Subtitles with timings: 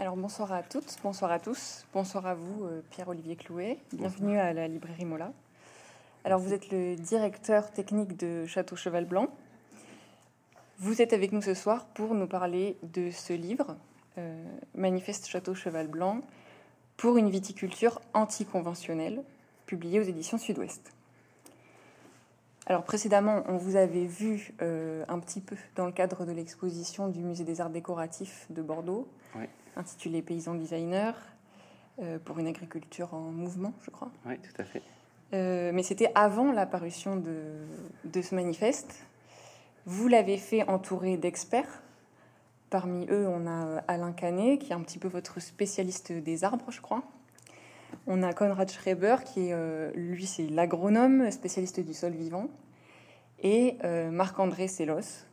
[0.00, 4.52] Alors bonsoir à toutes, bonsoir à tous, bonsoir à vous euh, Pierre-Olivier Clouet, bienvenue à
[4.52, 5.32] la librairie Mola.
[6.22, 9.26] Alors vous êtes le directeur technique de Château Cheval Blanc.
[10.78, 13.74] Vous êtes avec nous ce soir pour nous parler de ce livre,
[14.18, 14.40] euh,
[14.76, 16.20] Manifeste Château Cheval Blanc,
[16.96, 19.24] pour une viticulture anticonventionnelle,
[19.66, 20.92] publié aux éditions Sud-Ouest.
[22.66, 27.08] Alors précédemment, on vous avait vu euh, un petit peu dans le cadre de l'exposition
[27.08, 29.08] du Musée des Arts Décoratifs de Bordeaux,
[29.78, 31.14] intitulée Paysans Designer,
[32.00, 34.10] euh, pour une agriculture en mouvement, je crois.
[34.26, 34.82] Oui, tout à fait.
[35.34, 37.36] Euh, mais c'était avant l'apparition de,
[38.04, 39.04] de, ce manifeste.
[39.84, 41.82] Vous l'avez fait entouré d'experts.
[42.70, 46.70] Parmi eux, on a Alain Canet, qui est un petit peu votre spécialiste des arbres,
[46.70, 47.02] je crois.
[48.06, 52.48] On a Konrad Schreiber, qui est, euh, lui, c'est l'agronome, spécialiste du sol vivant.
[53.42, 55.26] Et euh, Marc-André Sellos,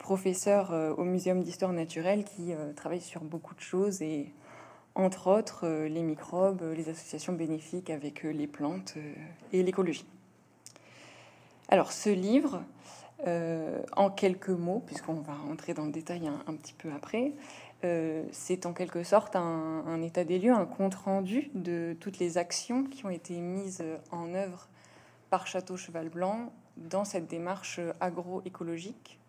[0.00, 4.32] professeur euh, au Muséum d'histoire naturelle, qui travaille sur beaucoup de choses, et
[4.96, 8.94] entre autres les microbes, les associations bénéfiques avec les plantes
[9.52, 10.04] et l'écologie.
[11.68, 12.64] Alors, ce livre,
[13.24, 17.32] en quelques mots, puisqu'on va rentrer dans le détail un petit peu après,
[17.82, 22.84] euh, c'est en quelque sorte un, état des lieux, un compte-rendu de toutes les actions
[22.84, 24.68] qui ont été mises en œuvre
[25.30, 29.19] par Château Cheval Blanc dans cette démarche agroécologique.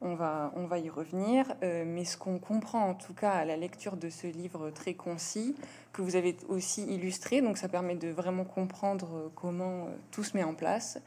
[0.00, 3.44] On va, on va y revenir, euh, mais ce qu'on comprend en tout cas à
[3.44, 5.56] la lecture de ce livre très concis,
[5.92, 10.36] que vous avez aussi illustré, donc ça permet de vraiment comprendre comment euh, tout se
[10.36, 11.00] met en place,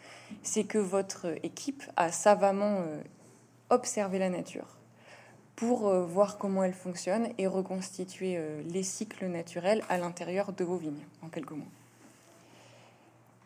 [0.44, 2.84] c'est que votre équipe a savamment
[3.70, 4.78] observé la nature
[5.56, 10.64] pour euh, voir comment elle fonctionne et reconstituer euh, les cycles naturels à l'intérieur de
[10.64, 11.81] vos vignes, en quelques mots.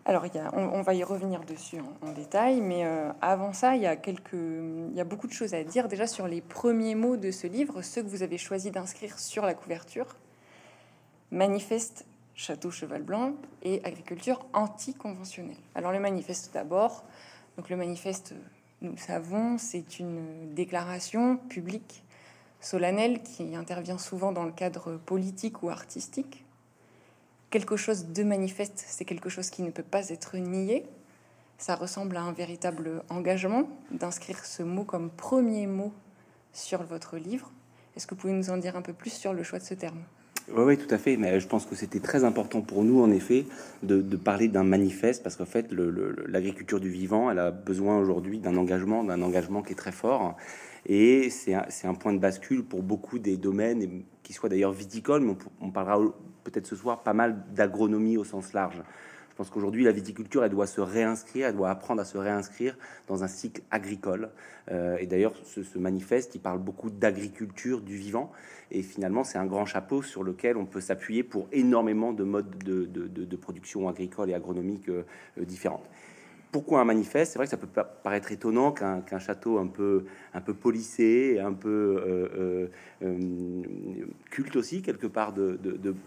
[0.08, 3.96] Alors, on, va y revenir dessus en, détail, mais euh, avant ça, il y, a
[3.96, 7.82] y a beaucoup de choses à dire déjà sur les premiers mots de ce livre,
[7.82, 10.16] ceux que vous avez choisi d'inscrire sur la couverture.
[11.32, 13.34] Manifeste Château Cheval Blanc
[13.64, 15.58] et agriculture anticonventionnelle.
[15.74, 17.04] Alors, le manifeste d'abord.
[17.58, 18.36] Donc, le manifeste,
[18.82, 22.04] nous savons, c'est une déclaration publique
[22.60, 26.45] solennel qui intervient souvent dans le cadre politique ou artistique.
[27.56, 30.84] Quelque chose de manifeste, c'est quelque chose qui ne peut pas être nié.
[31.58, 35.94] Ça ressemble à un véritable engagement d'inscrire ce mot comme premier mot
[36.52, 37.50] sur votre livre.
[37.96, 39.74] Est-ce que vous pouvez nous en dire un peu plus sur le choix de ce
[39.74, 40.02] terme?
[40.50, 41.16] Oui, oui, tout à fait.
[41.16, 43.46] Mais je pense que c'était très important pour nous, en effet,
[43.84, 45.72] de, parler d'un manifeste, parce qu'en fait,
[46.28, 50.36] l'agriculture du vivant, elle a besoin aujourd'hui d'un engagement, d'un engagement qui est très fort.
[50.88, 55.36] Et c'est un, point de bascule pour beaucoup des domaines, qui soient d'ailleurs viticoles, mais
[55.62, 56.00] on, parlera
[56.46, 58.82] peut-être ce soir pas mal d'agronomie au sens large.
[59.36, 62.78] Je pense qu'aujourd'hui, la viticulture, elle doit se réinscrire, elle doit apprendre à se réinscrire
[63.10, 64.30] dans un cycle agricole.
[64.72, 68.32] Euh, et d'ailleurs, ce, manifeste, il parle beaucoup d'agriculture du vivant.
[68.72, 72.64] Et finalement, c'est un grand chapeau sur lequel on peut s'appuyer pour énormément de modes
[72.64, 75.04] de, production agricole et agronomique euh,
[75.40, 75.84] différentes
[76.56, 77.34] pourquoi un manifeste?
[77.34, 77.68] C'est vrai que ça peut
[78.02, 82.68] paraître étonnant qu'un château un peu, un peu polissé, un peu euh, euh,
[83.04, 83.64] euh,
[84.32, 85.60] culte aussi, quelque part, de,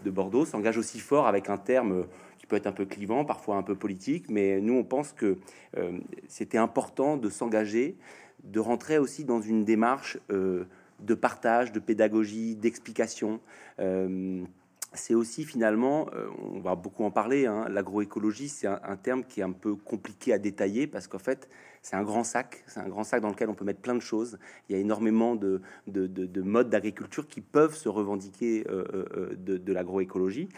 [0.05, 2.07] Bordeaux, s'engage aussi fort avec un terme
[2.39, 5.37] qui peut être un peu clivant, parfois un peu politique, mais nous, on pense que
[6.27, 7.95] c'était important de s'engager,
[8.43, 13.39] de rentrer aussi dans une démarche de partage, de pédagogie, d'explication
[14.93, 19.41] c'est aussi finalement, euh, on va beaucoup en parler, hein, l'agroécologie, c'est un, terme qui
[19.41, 21.47] est un peu compliqué à détailler parce qu'en fait,
[21.81, 24.01] c'est un grand sac, c'est un grand sac dans lequel on peut mettre plein de
[24.01, 24.39] choses.
[24.67, 25.61] Il y a énormément de,
[26.41, 28.83] modes d'agriculture qui peuvent se revendiquer euh,
[29.15, 30.49] euh, de, l'agroécologie.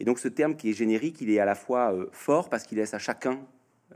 [0.00, 2.78] Et donc ce terme qui est générique, il est à la fois fort parce qu'il
[2.78, 3.40] laisse à chacun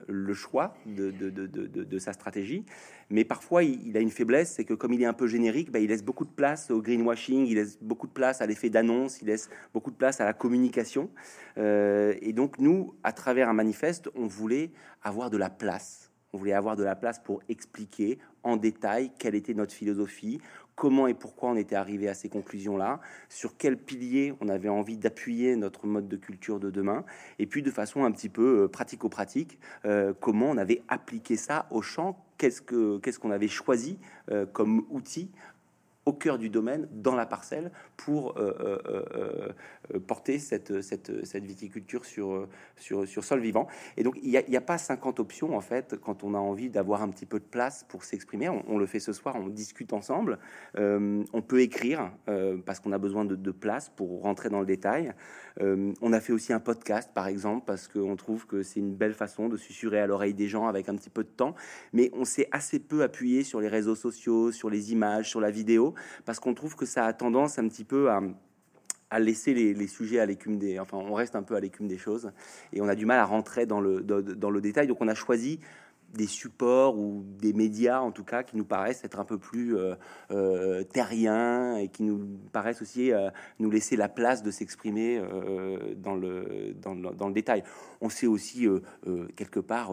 [0.06, 2.64] le choix de, sa stratégie,
[3.10, 5.78] mais parfois il, a une faiblesse, c'est que comme il est un peu générique, bah,
[5.78, 9.20] il laisse beaucoup de place au greenwashing, il laisse beaucoup de place à l'effet d'annonce,
[9.20, 11.10] il laisse beaucoup de place à la communication.
[11.58, 14.70] Euh, et donc nous, à travers un manifeste, on voulait
[15.02, 16.10] avoir de la place.
[16.32, 20.40] On voulait avoir de la place pour expliquer en détail quelle était notre philosophie,
[20.80, 24.96] comment et pourquoi on était arrivé à ces conclusions-là, sur quel pilier on avait envie
[24.96, 27.04] d'appuyer notre mode de culture de demain,
[27.38, 31.66] et puis de façon un petit peu euh, pratico-pratique, euh, comment on avait appliqué ça
[31.70, 33.98] au champ, qu'est-ce que qu'est-ce qu'on avait choisi
[34.30, 35.30] euh, comme outil
[36.06, 39.52] au cœur du domaine, dans la parcelle, pour euh, euh,
[39.94, 43.66] euh, porter cette, cette, viticulture sur, sur, sol vivant.
[43.98, 46.70] Et donc, il n'y a, a, pas 50 options, en fait, quand on a envie
[46.70, 48.48] d'avoir un petit peu de place pour s'exprimer.
[48.48, 50.38] On, le fait ce soir, on discute ensemble.
[50.76, 52.10] on peut écrire,
[52.64, 55.12] parce qu'on a besoin de, de, place pour rentrer dans le détail.
[55.60, 59.14] on a fait aussi un podcast, par exemple, parce qu'on trouve que c'est une belle
[59.14, 61.54] façon de susurrer à l'oreille des gens avec un petit peu de temps.
[61.92, 65.50] Mais on s'est assez peu appuyé sur les réseaux sociaux, sur les images, sur la
[65.50, 65.89] vidéo
[66.24, 70.26] parce qu'on trouve que ça a tendance un petit peu à, laisser les, sujets à
[70.26, 72.30] l'écume des, enfin, on reste un peu à l'écume des choses
[72.72, 74.86] et on a du mal à rentrer dans le, dans, le détail.
[74.86, 75.60] Donc, on a choisi
[76.14, 79.76] des supports ou des médias, en tout cas, qui nous paraissent être un peu plus
[79.76, 79.94] euh,
[80.32, 85.22] euh terriens et qui nous paraissent aussi euh, nous laisser la place de s'exprimer
[85.96, 87.62] dans, le, dans, le, dans, le, détail.
[88.00, 88.66] On sait aussi,
[89.36, 89.92] quelque part,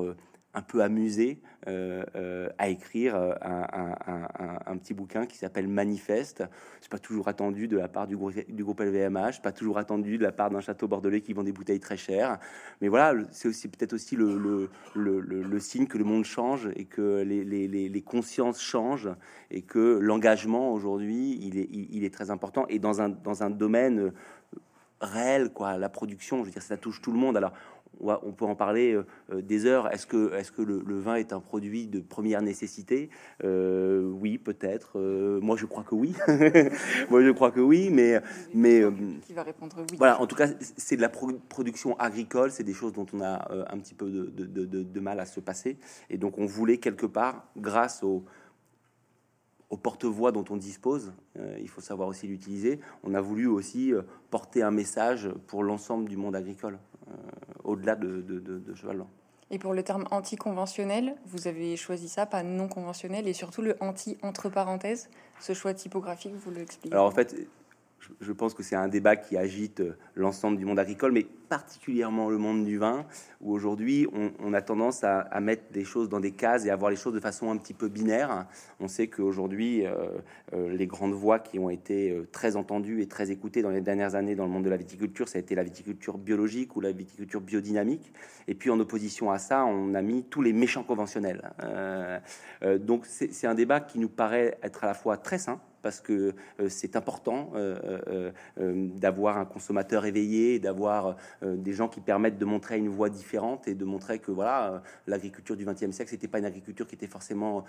[0.57, 6.43] un peu amusé euh, euh, à écrire euh, un, petit bouquin qui s'appelle Manifeste.
[6.81, 8.17] C'est pas toujours attendu de la part du,
[8.49, 11.51] du groupe LVMH, pas toujours attendu de la part d'un château bordelais qui vend des
[11.51, 12.39] bouteilles très chères.
[12.81, 17.21] Mais voilà, c'est aussi peut-être aussi le, le, signe que le monde change et que
[17.21, 19.09] les, les, les, consciences changent
[19.51, 23.49] et que l'engagement aujourd'hui, il est, il, est très important et dans un, dans un
[23.49, 24.11] domaine
[25.01, 27.37] réel, quoi, la production, je veux dire, ça touche tout le monde.
[27.37, 27.53] Alors,
[28.01, 29.91] on peut en parler euh, euh, des heures.
[29.91, 33.09] Est-ce que, le, vin est un produit de première nécessité?
[33.43, 34.99] Euh, Oui, peut-être.
[35.41, 36.13] moi, je crois que oui.
[37.09, 38.21] moi, je crois que oui, mais,
[38.53, 38.83] mais
[39.21, 39.97] qui va répondre oui.
[39.97, 40.21] Voilà.
[40.21, 42.51] En tout cas, c'est de la production agricole.
[42.51, 45.77] C'est des choses dont on a un petit peu de, de, mal à se passer.
[46.09, 48.23] Et donc, on voulait quelque part, grâce au
[49.69, 51.11] au porte-voix dont on dispose,
[51.59, 52.79] il faut savoir aussi l'utiliser.
[53.03, 53.91] On a voulu aussi
[54.29, 56.79] porter un message pour l'ensemble du monde agricole.
[57.09, 57.15] Euh,
[57.63, 59.09] au-delà de, de, Cheval Blanc.
[59.51, 63.75] Et pour le terme anti-conventionnel, vous avez choisi ça, pas non conventionnel, et surtout le
[63.81, 65.09] anti entre parenthèses,
[65.39, 67.35] ce choix typographique, vous le expliquez Alors en fait,
[68.19, 72.29] je pense que c'est un débat qui agite euh, l'ensemble du monde agricole, mais particulièrement
[72.29, 73.05] le monde du vin,
[73.39, 76.91] où aujourd'hui on, a tendance à, mettre des choses dans des cases et à voir
[76.91, 78.47] les choses de façon un petit peu binaire.
[78.81, 79.93] On sait qu'aujourd'hui, euh,
[80.53, 84.15] euh, les grandes voix qui ont été très entendues et très écoutées dans les dernières
[84.15, 86.91] années dans le monde de la viticulture, ça a été la viticulture biologique ou la
[86.91, 88.11] viticulture biodynamique.
[88.49, 91.49] Et puis en opposition à ça, on a mis tous les méchants conventionnels.
[92.81, 96.33] donc c'est un débat qui nous paraît être à la fois très sain, parce que
[96.59, 102.43] euh, c'est important euh, euh, d'avoir un consommateur éveillé, d'avoir des gens qui permettent de
[102.43, 106.39] montrer une voie différente et de montrer que voilà, l'agriculture du XXe siècle, c'était pas
[106.39, 107.63] une agriculture qui était forcément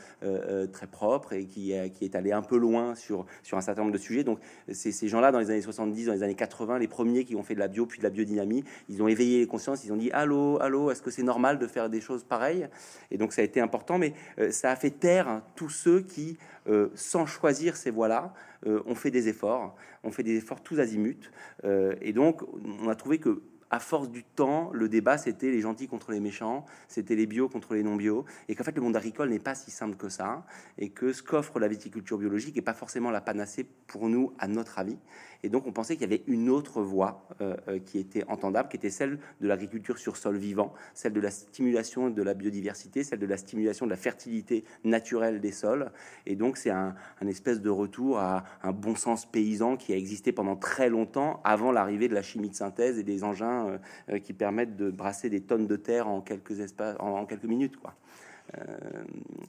[0.73, 3.99] très propre et qui, est allée un peu loin sur, sur un certain nombre de
[3.99, 4.25] sujets.
[4.25, 4.41] Donc,
[4.73, 7.44] c'est ces gens-là, dans les années 70, dans les années 80, les premiers qui ont
[7.44, 9.97] fait de la bio puis de la biodynamie, ils ont éveillé les consciences, ils ont
[9.97, 12.67] dit Allô, allô, est-ce que c'est normal de faire des choses pareilles?
[13.12, 14.14] Et donc, ça a été important, mais
[14.50, 16.37] ça a fait taire tous ceux qui
[16.69, 18.35] euh, sans choisir ces voies-là,
[18.67, 21.31] euh, on fait des efforts, on fait des efforts tous azimuts.
[21.65, 22.43] Euh, et donc,
[22.82, 26.20] on a trouvé que à force du temps, le débat, c'était les gentils contre les
[26.20, 29.55] méchants, c'était les bio contre les non-bio, et qu'en fait, le monde agricole n'est pas
[29.55, 30.47] si simple que ça,
[30.79, 34.49] et que ce qu'offre la viticulture biologique n'est pas forcément la panacée pour nous, à
[34.49, 34.97] notre avis.
[35.44, 38.69] Et donc, on pensait qu'il y avait une autre voie euh, euh, qui était entendable,
[38.69, 43.05] qui était celle de l'agriculture sur sol vivant, celle de la stimulation de la biodiversité,
[43.05, 45.93] celle de la stimulation de la fertilité naturelle des sols.
[46.26, 46.94] Et donc, c'est un,
[47.29, 51.70] espèce de retour à un bon sens paysan qui a existé pendant très longtemps avant
[51.70, 55.40] l'arrivée de la chimie de synthèse et des engins euh, qui permettent de brasser des
[55.40, 57.76] tonnes de terre en quelques, espaces, en, quelques minutes.
[57.76, 57.94] Quoi.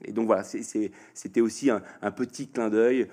[0.04, 3.08] et donc voilà, c'était aussi un, petit clin d'œil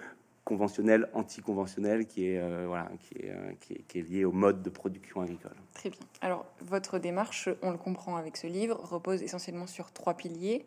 [0.48, 4.32] conventionnel, anticonventionnel, qui est, euh, voilà, qui est, euh, qui, est, qui, est, lié au
[4.32, 5.58] mode de production agricole.
[5.74, 6.00] Très bien.
[6.22, 10.66] Alors, votre démarche, on le comprend avec ce livre, repose essentiellement sur trois piliers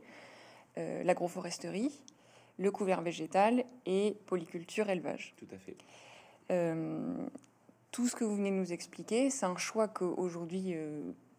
[0.76, 1.98] euh, l'agroforesterie,
[2.58, 5.34] le couvert végétal et polyculture élevage.
[5.38, 5.76] Tout à fait.
[7.90, 10.76] tout ce que vous venez de nous expliquer, c'est un choix qu'aujourd'hui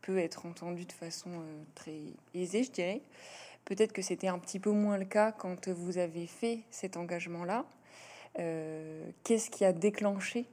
[0.01, 1.30] peut être entendu de façon
[1.75, 2.01] très
[2.34, 3.01] aisée, je dirais.
[3.66, 7.66] Peut-être que c'était un petit peu moins le cas quand vous avez fait cet engagement-là.
[8.40, 10.46] Euh, qu'est-ce qui a déclenché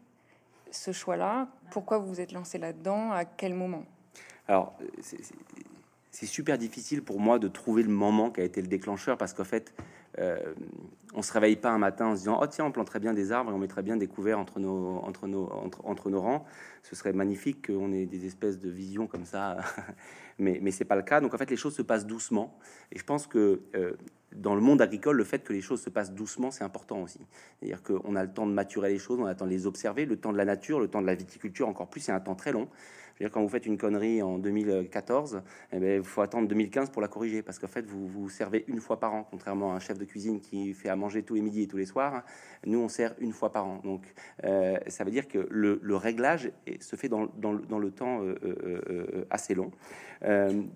[0.71, 1.49] ce choix-là?
[1.71, 3.13] Pourquoi vous vous êtes lancé là-dedans?
[3.13, 3.85] À quel moment?
[4.47, 4.77] Alors,
[6.11, 9.35] c'est super difficile pour moi de trouver le moment qui a été le déclencheur parce
[9.35, 9.73] qu'en fait,
[10.19, 10.55] euh,
[11.15, 13.33] on se réveille pas un matin en se disant oh tiens on planterait bien des
[13.33, 15.49] arbres et on mettrait bien des couverts entre nos entre nos
[15.85, 16.45] entre, nos rangs
[16.83, 19.59] ce serait magnifique qu'on ait des espèces de visions comme ça
[20.39, 22.59] mais mais c'est pas le cas donc en fait les choses se passent doucement
[22.93, 23.93] et je pense que euh,
[24.35, 27.21] dans le monde agricole, le fait que les choses se passent doucement, c'est important aussi.
[27.59, 29.67] C'est-à-dire qu'on a le temps de maturer les choses, on a le temps de les
[29.67, 30.05] observer.
[30.05, 32.35] Le temps de la nature, le temps de la viticulture, encore plus, c'est un temps
[32.35, 32.69] très long.
[33.21, 37.03] Dire quand vous faites une connerie en 2014, eh bien, il faut attendre 2015 pour
[37.03, 39.81] la corriger, parce qu'en fait, vous vous servez une fois par an, contrairement à un
[39.81, 42.25] chef de cuisine qui fait à manger tous les midis et tous les soirs.
[42.67, 43.81] Nous, on sert une fois par an.
[43.85, 44.03] Donc,
[44.45, 49.55] euh, ça veut dire que le, réglage se fait dans le temps euh, euh, assez
[49.55, 49.71] long.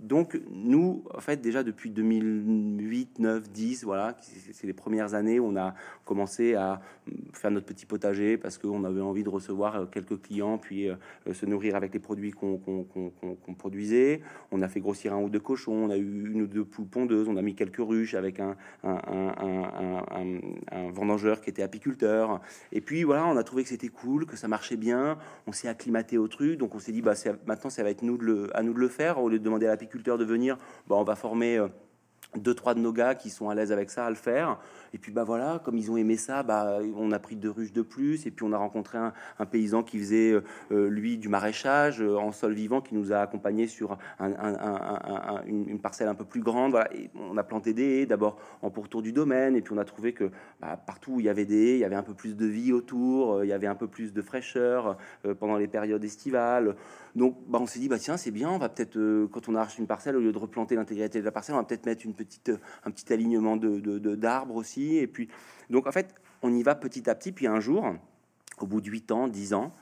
[0.02, 5.46] donc, nous, en fait, déjà depuis 2008, 9, 10, voilà, c'est les premières années où
[5.46, 6.80] on a commencé à
[7.32, 10.88] faire notre petit potager parce qu'on avait envie de recevoir quelques clients, puis
[11.30, 14.20] se nourrir avec les produits qu'on produisait.
[14.50, 16.86] On a fait grossir un ou deux cochons, on a eu une ou deux poules
[16.86, 20.00] pondeuses, on a mis quelques ruches avec un, un,
[20.92, 22.40] vendangeur qui était apiculteur.
[22.72, 25.18] Et puis voilà, on a trouvé que c'était cool, que ça marchait bien.
[25.46, 27.14] On s'est acclimaté au truc, donc on s'est dit bah
[27.46, 29.44] maintenant ça va être nous de le, à nous de le faire au lieu de
[29.44, 30.56] demander à l'apiculteur de venir.
[30.88, 31.68] Bah, on va former euh,
[32.36, 34.58] deux trois de nos gars qui sont à l'aise avec ça à le faire
[34.94, 37.72] et puis bah voilà, comme ils ont aimé ça, bah on a pris deux ruches
[37.72, 38.26] de plus.
[38.26, 39.12] Et puis on a rencontré un,
[39.46, 43.18] paysan qui faisait euh, euh, lui du maraîchage euh, en sol vivant, qui nous a
[43.18, 46.72] accompagnés sur une, parcelle un peu plus grande.
[46.72, 49.56] Voilà, on a planté des haies d'abord en pourtour du domaine.
[49.56, 50.30] Et puis on a trouvé que
[50.60, 52.46] bah, partout où il y avait des haies, il y avait un peu plus de
[52.46, 54.98] vie autour, il y avait un peu plus de fraîcheur
[55.40, 56.76] pendant les périodes estivales.
[57.14, 59.78] Donc, bah, on s'est dit, bah, tiens, c'est bien, on va peut-être, quand on arrache
[59.78, 62.90] une parcelle, au lieu de replanter l'intégralité de la parcelle, on va peut-être mettre un
[62.90, 65.28] petit alignement d'arbres aussi et puis,
[65.70, 67.32] donc en fait, on y va petit à petit.
[67.32, 67.94] Puis un jour,
[68.60, 69.72] au bout de 8 ans, 10 ans,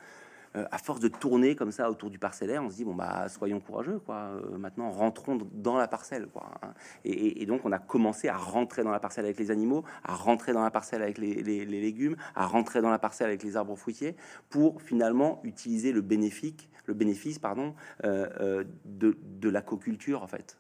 [0.57, 3.29] euh, à force de tourner comme ça autour du parcellaire, on se dit bon bah
[3.29, 4.17] soyons courageux quoi.
[4.17, 6.51] Euh, maintenant rentrons dans la parcelle quoi.
[6.63, 6.75] Hein.
[7.05, 10.53] Et, donc on a commencé à rentrer dans la parcelle avec les animaux, à rentrer
[10.53, 14.17] dans la parcelle avec les, légumes, à rentrer dans la parcelle avec les arbres fruitiers,
[14.49, 20.59] pour finalement utiliser le bénéfique, le bénéfice pardon euh, de, de l'aquaculture en fait.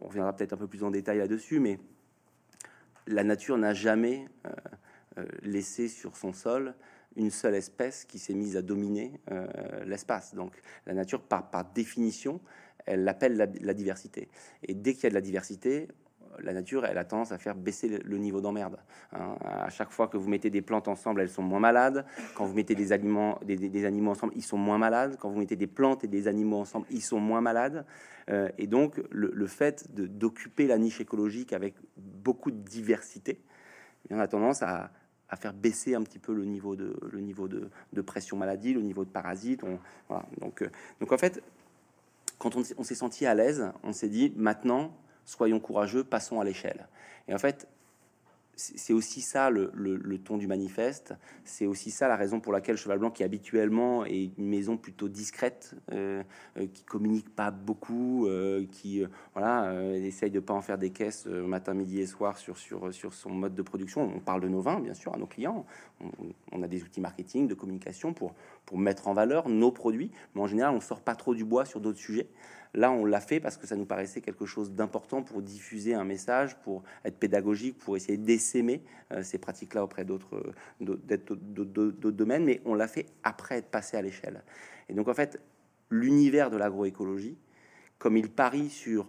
[0.00, 1.78] on reviendra peut-être un peu plus en détail là-dessus, mais
[3.06, 4.50] la nature n'a jamais euh,
[5.18, 6.74] euh, laissé sur son sol
[7.16, 10.34] une seule espèce qui s'est mise à dominer euh, l'espace.
[10.34, 10.52] Donc
[10.86, 12.40] la nature, par, définition,
[12.84, 14.28] elle appelle la, diversité.
[14.62, 15.88] Et dès qu'il y a de la diversité,
[16.42, 18.78] la nature, elle a tendance à faire baisser le, niveau d'emmerde.
[19.12, 19.36] Hein.
[19.44, 22.04] À chaque fois que vous mettez des plantes ensemble, elles sont moins malades.
[22.34, 25.16] Quand vous mettez des, aliments, des, animaux ensemble, ils sont moins malades.
[25.20, 27.84] Quand vous mettez des plantes et des animaux ensemble, ils sont moins malades.
[28.30, 33.40] Euh, et donc, le, fait d'occuper la niche écologique avec beaucoup de diversité,
[34.10, 34.90] eh on a tendance à,
[35.36, 39.04] faire baisser un petit peu le niveau de, le niveau de, pression maladie, le niveau
[39.04, 39.62] de parasites.
[40.40, 40.68] Donc, euh,
[41.00, 41.42] donc, en fait,
[42.38, 44.92] quand on s'est senti à l'aise, on s'est dit maintenant,
[45.26, 46.88] soyons courageux, passons à l'échelle.
[47.28, 47.68] Et en fait,
[48.56, 51.14] c'est aussi ça le, ton du manifeste.
[51.44, 55.08] C'est aussi ça la raison pour laquelle Cheval Blanc, qui habituellement est une maison plutôt
[55.08, 56.22] discrète, euh,
[56.56, 59.04] euh, qui communique pas beaucoup, euh, qui
[59.34, 63.12] voilà, essaye de pas en faire des caisses matin, midi et soir sur, sur, sur
[63.12, 64.10] son mode de production.
[64.16, 65.66] On parle de nos vins, bien sûr, à nos clients.
[66.00, 66.08] On,
[66.52, 68.34] on, a des outils marketing, de communication pour,
[68.66, 71.64] pour mettre en valeur nos produits, mais en général, on sort pas trop du bois
[71.64, 72.28] sur d'autres sujets.
[72.74, 76.04] Là, on l'a fait parce que ça nous paraissait quelque chose d'important pour diffuser un
[76.04, 78.82] message, pour être pédagogique, pour essayer d'essaimer
[79.12, 80.52] euh, ces pratiques-là auprès d'autres
[82.10, 84.42] domaines, mais on l'a fait après être passé à l'échelle.
[84.90, 85.40] Et donc, en fait,
[85.90, 87.38] l'univers de l'agroécologie,
[87.98, 89.08] comme il parie sur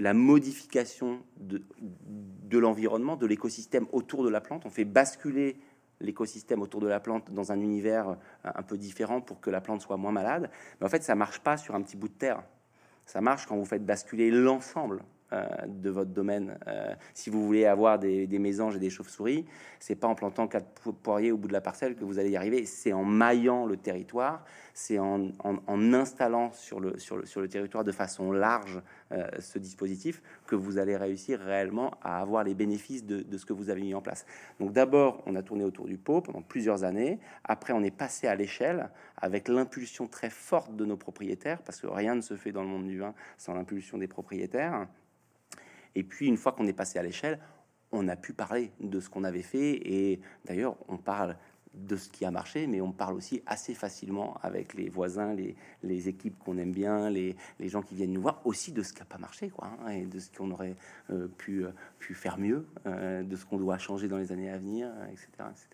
[0.00, 5.56] la modification de l'environnement, de l'écosystème autour de la plante, on fait basculer
[6.02, 9.80] l'écosystème autour de la plante dans un univers un peu différent pour que la plante
[9.80, 10.50] soit moins malade.
[10.80, 12.42] Mais en fait, ça marche pas sur un petit bout de terre.
[13.06, 15.04] Ça marche quand vous faites basculer l'ensemble euh,
[15.66, 16.58] de votre domaine.
[16.66, 19.44] Euh, si vous voulez avoir des, mésanges et des chauves-souris,
[19.80, 22.36] c'est pas en plantant quatre poiriers au bout de la parcelle que vous allez y
[22.36, 22.66] arriver.
[22.66, 25.30] C'est en maillant le territoire, c'est en,
[25.92, 28.80] installant sur le, sur, le, sur le territoire de façon large
[29.12, 33.44] euh, ce dispositif que vous allez réussir réellement à avoir les bénéfices de, de ce
[33.44, 34.26] que vous avez mis en place.
[34.60, 37.18] Donc d'abord, on a tourné autour du pot pendant plusieurs années.
[37.44, 41.86] Après, on est passé à l'échelle avec l'impulsion très forte de nos propriétaires, parce que
[41.86, 44.86] rien ne se fait dans le monde du vin sans l'impulsion des propriétaires.
[45.94, 47.38] Et puis, une fois qu'on est passé à l'échelle,
[47.92, 49.80] on a pu parler de ce qu'on avait fait.
[49.84, 51.36] Et d'ailleurs, on parle
[51.74, 55.56] de ce qui a marché, mais on parle aussi assez facilement avec les voisins, les,
[55.82, 58.92] les équipes qu'on aime bien, les, les, gens qui viennent nous voir, aussi de ce
[58.92, 60.76] qui n'a pas marché, quoi, hein, et de ce qu'on aurait
[61.10, 64.50] euh, pu, euh, pu faire mieux, euh, de ce qu'on doit changer dans les années
[64.50, 65.28] à venir, etc.
[65.50, 65.68] etc.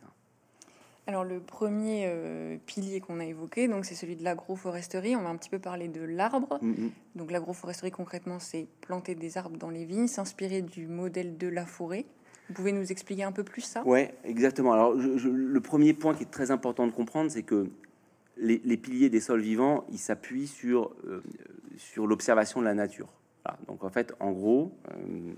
[1.08, 5.16] Alors le premier euh, pilier qu'on a évoqué, donc c'est celui de l'agroforesterie.
[5.16, 6.60] On va un petit peu parler de l'arbre.
[6.62, 6.90] Mm-hmm.
[7.14, 11.64] Donc l'agroforesterie concrètement, c'est planter des arbres dans les vignes, s'inspirer du modèle de la
[11.64, 12.04] forêt.
[12.48, 13.82] Vous pouvez nous expliquer un peu plus ça?
[13.86, 14.74] Ouais, exactement.
[14.74, 17.70] Alors le premier point qui est très important de comprendre, c'est que
[18.36, 21.22] les, piliers des sols vivants, ils s'appuient sur euh,
[21.78, 23.08] sur l'observation de la nature.
[23.66, 25.32] Donc en fait, en gros, euh,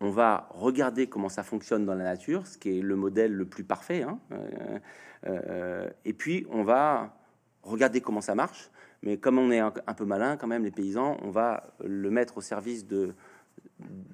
[0.00, 3.44] on va regarder comment ça fonctionne dans la nature, ce qui est le modèle le
[3.44, 4.02] plus parfait.
[4.02, 4.18] Hein.
[4.32, 4.78] Euh,
[5.26, 7.14] euh, et puis, on va
[7.62, 8.70] regarder comment ça marche.
[9.02, 12.38] Mais comme on est un, peu malin, quand même, les paysans, on va le mettre
[12.38, 13.14] au service de,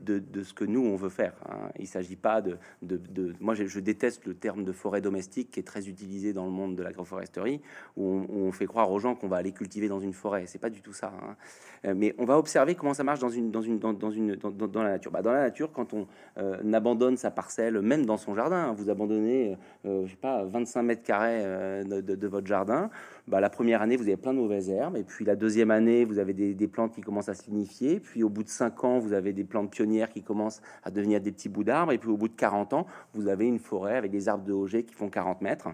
[0.07, 1.35] de, ce que nous on veut faire.
[1.49, 1.71] Hein.
[1.79, 5.65] Il s'agit pas de, de, moi je, déteste le terme de forêt domestique qui est
[5.65, 7.61] très utilisé dans le monde de l'agroforesterie
[7.97, 10.45] où, on, fait croire aux gens qu'on va aller cultiver dans une forêt.
[10.47, 11.13] C'est pas du tout ça.
[11.23, 11.37] Hein.
[11.85, 14.83] Euh, mais on va observer comment ça marche dans une dans une dans, une dans,
[14.83, 15.11] la nature.
[15.11, 16.07] Bah, dans la nature, quand on
[16.39, 20.45] euh, abandonne sa parcelle, même dans son jardin, hein, vous abandonnez, euh, je sais pas,
[20.45, 21.43] 25 mètres carrés
[21.85, 22.91] de, votre jardin.
[23.29, 26.05] Bah, la première année, vous avez plein de mauvaises herbes, et puis la deuxième année,
[26.05, 28.01] vous avez des, plantes qui commencent à signifier.
[28.01, 31.21] Puis au bout de cinq ans, vous avez des plantes pionnières qui commencent à devenir
[31.21, 31.93] des petits bouts d'arbres.
[31.93, 34.53] Et puis au bout de 40 ans, vous avez une forêt avec des arbres de
[34.53, 35.69] Auger qui font 40 mètres.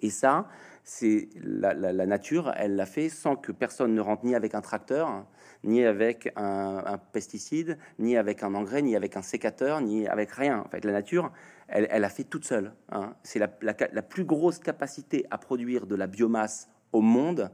[0.00, 0.46] Et ça,
[0.84, 5.24] c'est la, nature, elle l'a fait sans que personne ne rentre ni avec un tracteur,
[5.62, 10.62] ni avec un, pesticide, ni avec un engrais, ni avec un sécateur, ni avec rien.
[10.66, 11.32] En fait, la nature,
[11.68, 12.72] elle, elle a fait toute seule.
[12.90, 13.14] Hein.
[13.22, 17.50] C'est la, la plus grosse capacité à produire de la biomasse au monde,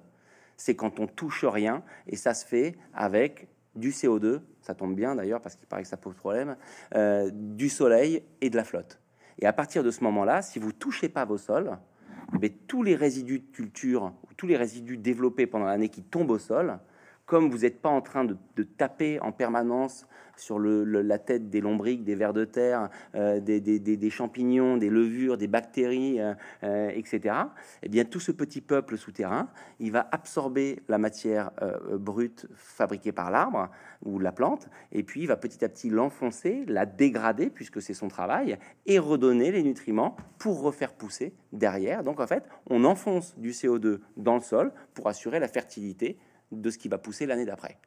[0.56, 5.14] c'est quand on touche rien, et ça se fait avec du CO2, ça tombe bien
[5.14, 6.56] d'ailleurs parce qu'il paraît que ça pose problème,
[6.94, 9.00] euh, du soleil et de la flotte.
[9.38, 11.78] Et à partir de ce moment-là, si vous touchez pas vos sols,
[12.40, 16.38] mais tous les résidus de culture, tous les résidus développés pendant l'année qui tombent au
[16.38, 16.78] sol,
[17.30, 18.36] comme vous n'êtes pas en train de,
[18.76, 20.04] taper en permanence
[20.36, 25.46] sur la tête des lombriques, des vers de terre, euh, des, champignons, des levures, des
[25.46, 26.34] bactéries, euh,
[26.64, 27.36] euh, etc.,
[27.84, 31.52] eh bien tout ce petit peuple souterrain, il va absorber la matière
[31.92, 33.68] brute fabriquée par l'arbre
[34.04, 37.94] ou la plante, et puis il va petit à petit l'enfoncer, la dégrader, puisque c'est
[37.94, 42.02] son travail, et redonner les nutriments pour refaire pousser derrière.
[42.02, 46.18] Donc en fait, on enfonce du CO2 dans le sol pour assurer la fertilité
[46.52, 47.78] de ce qui va pousser l'année d'après.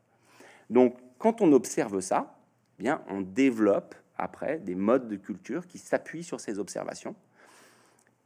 [0.70, 2.38] Donc, quand on observe ça,
[2.80, 7.16] eh bien, on développe après des modes de culture qui s'appuient sur ces observations,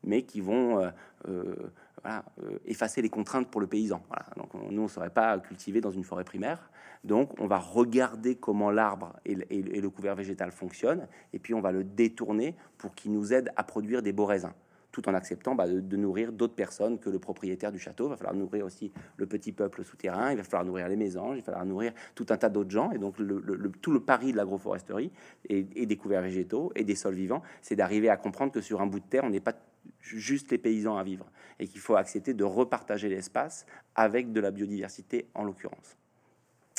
[0.04, 0.90] mais qui vont euh,
[1.28, 1.72] euh,
[2.06, 4.02] euh, effacer les contraintes pour le paysan.
[4.36, 6.70] Donc, nous, on ne saurait pas cultiver dans une forêt primaire.
[7.04, 11.62] Donc, on va regarder comment l'arbre et, et le couvert végétal fonctionnent, et puis on
[11.62, 14.54] va le détourner pour qu'il nous aide à produire des beaux raisins
[14.98, 18.08] tout en acceptant bah, de, nourrir d'autres personnes que le propriétaire du château.
[18.08, 21.38] Il va falloir nourrir aussi le petit peuple souterrain, il va falloir nourrir les mésanges,
[21.38, 22.90] il va falloir nourrir tout un tas d'autres gens.
[22.90, 25.12] Et donc le, tout le pari de l'agroforesterie
[25.50, 28.88] et, des couverts végétaux et des sols vivants, c'est d'arriver à comprendre que sur un
[28.88, 29.54] bout de terre, on n'est pas
[30.00, 34.50] juste les paysans à vivre et qu'il faut accepter de repartager l'espace avec de la
[34.50, 35.96] biodiversité en l'occurrence.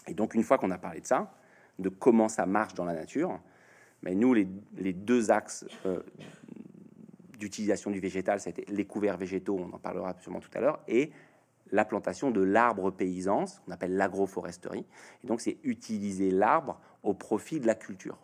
[0.08, 1.32] Et donc une fois qu'on a parlé de ça,
[1.78, 3.38] de comment ça marche dans la nature,
[4.02, 6.00] mais nous, les, les deux axes euh,
[7.38, 11.10] d'utilisation du végétal, c'était les couverts végétaux, on en parlera absolument tout à l'heure, et
[11.70, 14.86] la plantation de l'arbre paysan, ce qu'on appelle l'agroforesterie.
[15.22, 18.18] Et donc, c'est utiliser l'arbre au profit de la culture.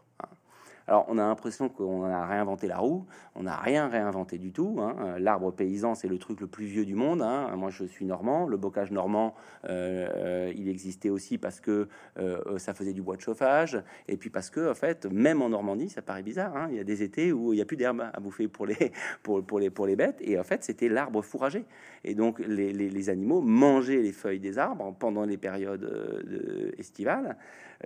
[0.86, 3.06] Alors, on a l'impression qu'on a réinventé la roue.
[3.34, 4.76] On n'a rien réinventé du tout.
[4.80, 5.16] Hein.
[5.18, 7.22] L'arbre paysan, c'est le truc le plus vieux du monde.
[7.22, 7.54] Hein.
[7.56, 8.46] Moi, je suis normand.
[8.46, 9.34] Le bocage normand,
[9.68, 13.82] euh, il existait aussi parce que euh, ça faisait du bois de chauffage.
[14.08, 16.54] Et puis parce que, en fait, même en Normandie, ça paraît bizarre.
[16.54, 16.68] Hein.
[16.70, 18.92] Il y a des étés où il n'y a plus d'herbe à bouffer pour les,
[19.22, 20.18] pour, pour, les, pour les bêtes.
[20.20, 21.64] Et en fait, c'était l'arbre fourragé.
[22.04, 27.36] Et donc, les, animaux mangeaient les feuilles des arbres pendant les périodes euh, estivales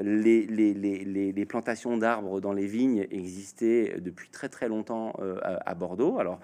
[0.00, 6.18] les, plantations d'arbres dans les vignes existaient depuis très très longtemps euh, à, Bordeaux.
[6.18, 6.40] Alors,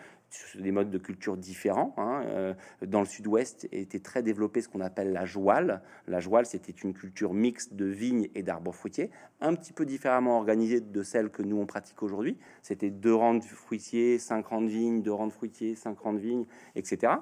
[0.56, 1.94] des modes de culture différents.
[1.96, 5.82] Hein, euh, dans le sud-ouest était très développé ce qu'on appelle la jouale.
[6.08, 10.38] La jouale, c'était une culture mixte de vignes et d'arbres fruitiers, un petit peu différemment
[10.38, 12.38] organisée de celle que nous on pratique aujourd'hui.
[12.62, 16.14] C'était deux rangs de fruitiers, cinq rangs de vignes, deux rangs de fruitiers, cinq rangs
[16.14, 17.12] de vignes, etc.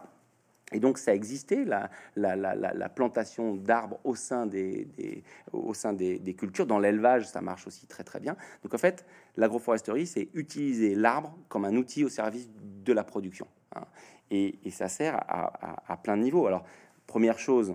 [0.73, 4.87] Et donc ça existait, la, la, plantation d'arbres au sein, des,
[5.53, 6.67] au sein des, cultures.
[6.67, 8.37] Dans l'élevage, ça marche aussi très très bien.
[8.63, 9.07] Donc en fait,
[9.37, 12.49] l'agroforesterie, c'est utiliser l'arbre comme un outil au service
[12.85, 13.47] de la production.
[13.75, 13.85] Hein.
[14.31, 16.47] Et, ça sert à, à, plein de niveaux.
[16.47, 16.65] Alors,
[17.07, 17.75] première chose,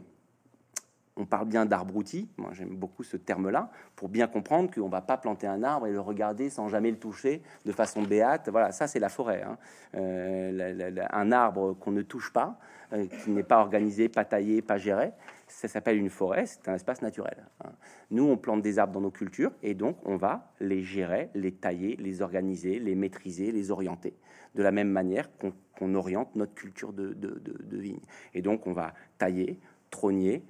[1.18, 5.02] on parle bien d'arbre-outil, moi j'aime beaucoup ce terme-là, pour bien comprendre qu'on ne va
[5.02, 8.50] pas planter un arbre et le regarder sans jamais le toucher de façon béate.
[8.50, 9.44] Voilà, ça c'est la forêt.
[9.44, 9.58] Hein.
[9.96, 12.60] Euh, un arbre qu'on ne touche pas,
[12.94, 15.12] euh, qui n'est pas organisé, pas taillé, pas géré,
[15.48, 17.46] ça s'appelle une forêt, c'est un espace naturel.
[17.64, 17.72] Hein.
[18.12, 21.52] Nous, on plante des arbres dans nos cultures et donc on va les gérer, les
[21.52, 24.16] tailler, les organiser, les maîtriser, les orienter,
[24.56, 25.30] de la même manière
[25.78, 28.00] qu'on oriente notre culture de vigne.
[28.34, 30.44] Et donc on va tailler, trogner,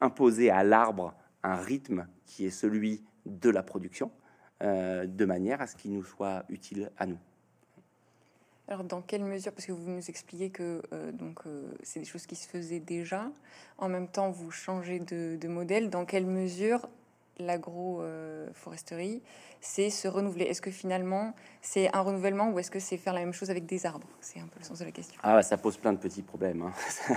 [0.00, 4.10] imposer à l'arbre un rythme qui est celui de la production,
[4.62, 7.18] euh, de manière à ce qu'il nous soit utile à nous.
[8.68, 12.06] Alors, dans quelle mesure, parce que vous nous expliquez que euh, donc euh, c'est des
[12.06, 13.30] choses qui se faisaient déjà,
[13.78, 16.88] en même temps vous changez de, de modèle, dans quelle mesure
[17.38, 19.22] l'agroforesterie,
[19.60, 20.44] c'est se renouveler.
[20.44, 23.66] Est-ce que finalement c'est un renouvellement ou est-ce que c'est faire la même chose avec
[23.66, 24.08] des arbres?
[24.20, 25.18] C'est un peu le sens de la question.
[25.22, 26.62] Ah, ça pose plein de petits problèmes.
[26.62, 26.72] Hein.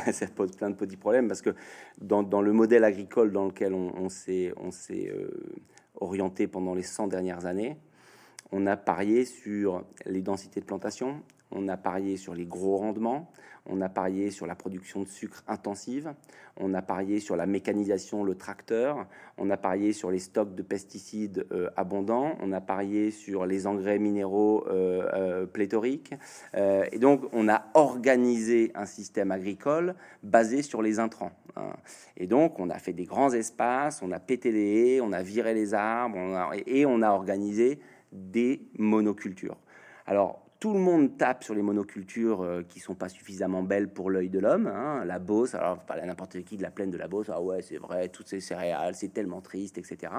[0.12, 1.56] ça pose plein de petits problèmes parce que
[2.02, 5.30] dans, le modèle agricole dans lequel on, s'est euh,
[5.96, 7.78] orienté pendant les 100 dernières années.
[8.52, 13.32] On a parié sur les densités de plantation, on a parié sur les gros rendements,
[13.66, 16.14] on a parié sur la production de sucre intensive,
[16.58, 19.06] on a parié sur la mécanisation, le tracteur,
[19.38, 23.68] on a parié sur les stocks de pesticides euh, abondants, on a parié sur les
[23.68, 26.14] engrais minéraux euh, euh, pléthoriques.
[26.56, 31.32] et donc, on a organisé un système agricole basé sur les intrants.
[31.56, 31.74] Hein.
[32.18, 35.22] Et donc, on a fait des grands espaces, on a pété les haies, on a
[35.22, 36.18] viré les arbres,
[36.66, 37.80] et on a organisé
[38.12, 39.58] des monocultures.
[40.06, 44.10] Alors, tout le monde tape sur les monocultures euh, qui sont pas suffisamment belles pour
[44.10, 44.68] l'œil de l'homme.
[44.68, 45.06] Hein.
[45.06, 47.78] La Beauce, alors pas n'importe qui de la plaine de la Beauce, ah ouais, c'est
[47.78, 50.12] vrai, toutes ces céréales, c'est tellement triste, etc.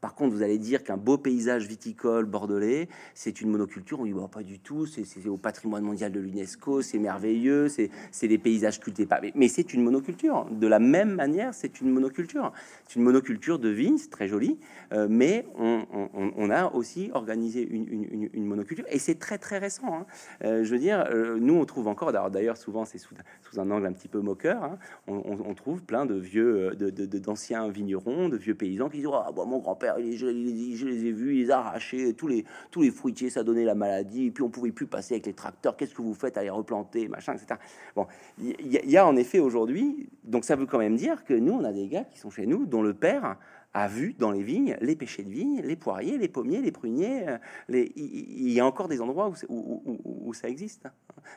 [0.00, 3.98] Par contre, vous allez dire qu'un beau paysage viticole bordelais, c'est une monoculture.
[4.00, 8.28] On dit bah, pas du tout, c'est au patrimoine mondial de l'UNESCO, c'est merveilleux, c'est
[8.28, 9.06] des paysages cultivés.
[9.06, 9.20] Pas.
[9.34, 10.46] Mais, c'est une monoculture.
[10.50, 12.52] De la même manière, c'est une monoculture.
[12.86, 14.58] C'est une monoculture de vignes, c'est très joli,
[14.92, 19.92] euh, mais on, a aussi organisé une, monoculture et c'est très très récent.
[19.92, 20.06] Hein.
[20.44, 23.14] Euh, je veux dire, euh, nous on trouve encore, d'ailleurs souvent c'est sous,
[23.56, 24.78] un angle un petit peu moqueur, hein.
[25.06, 29.58] on, trouve plein de vieux, d'anciens de, vignerons, de vieux paysans qui disent ah, mon
[29.58, 33.74] grand-père je, les ai vus, ils arrachaient tous les, tous les fruitiers, ça donnait la
[33.74, 36.42] maladie, et puis on pouvait plus passer avec les tracteurs, qu'est-ce que vous faites à
[36.42, 37.60] les replanter, machin, etc.
[37.94, 38.06] Bon,
[38.38, 41.64] il y, a en effet aujourd'hui, donc ça veut quand même dire que nous, on
[41.64, 43.36] a des gars qui sont chez nous, dont le père
[43.74, 47.28] a vu dans les vignes les pêchers de vigne, les poiriers, les pommiers, les pruniers.
[47.28, 47.92] Euh, les...
[47.96, 49.82] Il y a encore des endroits où,
[50.24, 50.86] où, ça existe.
[50.86, 50.92] Hein.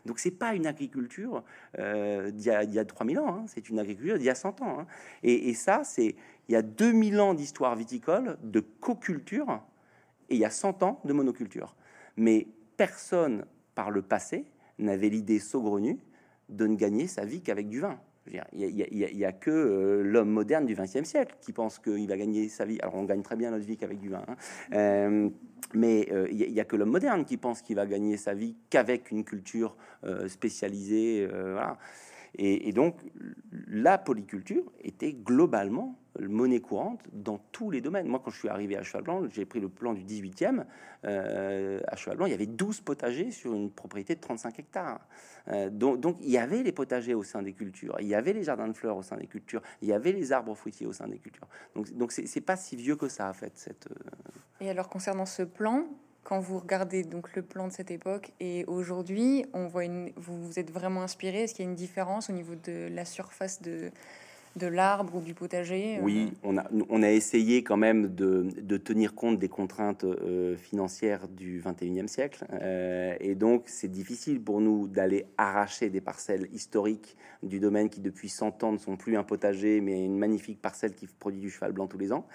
[0.05, 1.43] Donc c'est pas une agriculture
[1.77, 3.43] euh, d'il y, a 3000 ans, hein.
[3.47, 4.79] c'est une agriculture d'il y a 100 ans.
[4.79, 4.87] Hein.
[5.23, 6.15] Et, et, ça, c'est
[6.51, 9.61] il y a 2000 ans d'histoire viticole, de coculture,
[10.29, 11.77] et il y a 100 ans de monoculture.
[12.17, 14.43] Mais personne, par le passé,
[14.77, 15.97] n'avait l'idée saugrenue
[16.49, 17.97] de ne gagner sa vie qu'avec du vin.
[18.27, 22.49] Il n'y a, que euh, l'homme moderne du XXe siècle qui pense qu'il va gagner
[22.49, 22.79] sa vie.
[22.81, 24.35] Alors on gagne très bien notre vie qu'avec du vin, hein.
[24.73, 25.29] euh,
[25.73, 28.57] mais euh, il n'y a, que l'homme moderne qui pense qu'il va gagner sa vie
[28.69, 29.77] qu'avec une culture
[30.27, 31.29] spécialisée.
[32.35, 32.95] Et, donc,
[33.67, 38.07] la polyculture était globalement monnaie courante dans tous les domaines.
[38.07, 40.65] Moi, quand je suis arrivé à Cheval Blanc, j'ai pris le plan du 18e.
[41.05, 44.99] Euh, à Cheval Blanc, il y avait 12 potagers sur une propriété de 35 hectares.
[45.49, 48.43] Euh, donc, il y avait les potagers au sein des cultures, il y avait les
[48.43, 51.07] jardins de fleurs au sein des cultures, il y avait les arbres fruitiers au sein
[51.07, 51.47] des cultures.
[51.75, 53.53] Donc, donc c'est pas si vieux que ça, en fait.
[53.55, 55.87] Cette, euh, Et alors, concernant ce plan,
[56.23, 60.45] quand vous regardez donc le plan de cette époque et aujourd'hui, on voit une, vous
[60.45, 61.43] vous êtes vraiment inspiré.
[61.43, 63.91] Est-ce qu'il y a une différence au niveau de la surface de,
[64.55, 66.01] de l'arbre ou du potager euh?
[66.03, 70.55] Oui, on a, on a essayé quand même de, de tenir compte des contraintes euh,
[70.57, 72.45] financières du 21e siècle.
[72.51, 78.01] Euh, et donc, c'est difficile pour nous d'aller arracher des parcelles historiques du domaine qui,
[78.01, 81.49] depuis 100 ans, ne sont plus un potager, mais une magnifique parcelle qui produit du
[81.49, 82.27] cheval blanc tous les ans.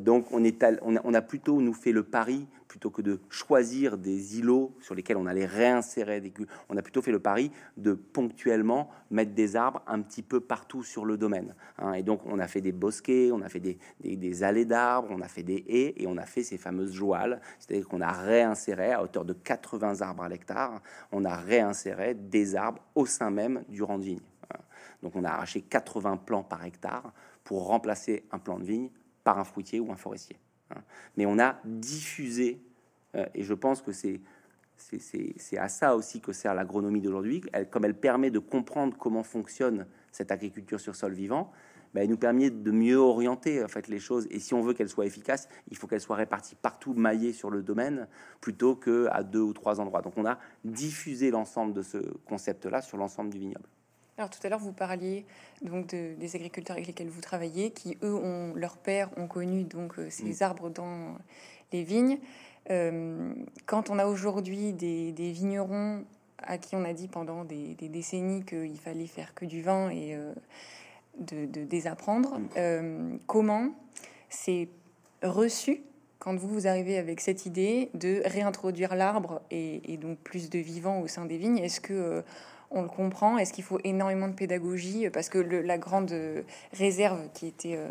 [0.00, 3.20] donc, on, est on, a, on a plutôt nous fait le pari plutôt que de
[3.28, 6.32] choisir des îlots sur lesquels on allait réinsérer des
[6.68, 10.82] on a plutôt fait le pari de ponctuellement mettre des arbres un petit peu partout
[10.82, 11.54] sur le domaine.
[11.78, 11.94] Hein.
[11.94, 15.28] Et donc, on a fait des bosquets, on a fait des, allées d'arbres, on a
[15.28, 19.02] fait des haies et on a fait ces fameuses joiles, c'est-à-dire qu'on a réinséré à
[19.02, 23.82] hauteur de 80 arbres à l'hectare, on a réinséré des arbres au sein même du
[23.82, 24.20] rang de vigne.
[24.52, 24.58] Hein.
[25.02, 27.12] Donc, on a arraché 80 plants par hectare
[27.44, 28.90] pour remplacer un plant de vigne
[29.22, 30.38] par un fruitier ou un forestier.
[30.70, 30.80] Hein.
[31.16, 32.60] Mais on a diffusé
[33.14, 34.20] euh, et je pense que c'est
[35.56, 37.42] à ça aussi que sert l'agronomie d'aujourd'hui.
[37.70, 41.52] comme elle permet de comprendre comment fonctionne cette agriculture sur sol vivant,
[41.94, 44.26] ben, elle nous permet de mieux orienter en fait les choses.
[44.30, 47.50] Et si on veut qu'elle soit efficace, il faut qu'elle soit répartie partout, maillée sur
[47.50, 48.06] le domaine,
[48.40, 50.02] plutôt que à deux ou trois endroits.
[50.02, 53.68] Donc on a diffusé l'ensemble de ce concept-là sur l'ensemble du vignoble.
[54.18, 55.26] Alors tout à l'heure, vous parliez
[55.62, 59.98] donc des agriculteurs avec lesquels vous travaillez, qui eux ont leurs pères ont connu donc
[59.98, 60.42] euh, ces mm.
[60.42, 61.16] arbres dans
[61.72, 62.18] les vignes.
[62.70, 63.32] Euh,
[63.66, 66.04] quand on a aujourd'hui des, vignerons
[66.38, 70.14] à qui on a dit pendant des, décennies qu'il fallait faire que du vin et
[70.14, 70.32] euh,
[71.18, 72.48] de, désapprendre, mm.
[72.56, 73.68] euh, comment
[74.28, 74.68] c'est
[75.22, 75.82] reçu
[76.18, 80.58] quand vous, vous arrivez avec cette idée de réintroduire l'arbre et, et, donc plus de
[80.58, 81.58] vivants au sein des vignes?
[81.58, 82.24] Est-ce que
[82.70, 87.28] on le comprend Est-ce qu'il faut énormément de pédagogie Parce que la grande euh, réserve
[87.32, 87.88] qui était, euh,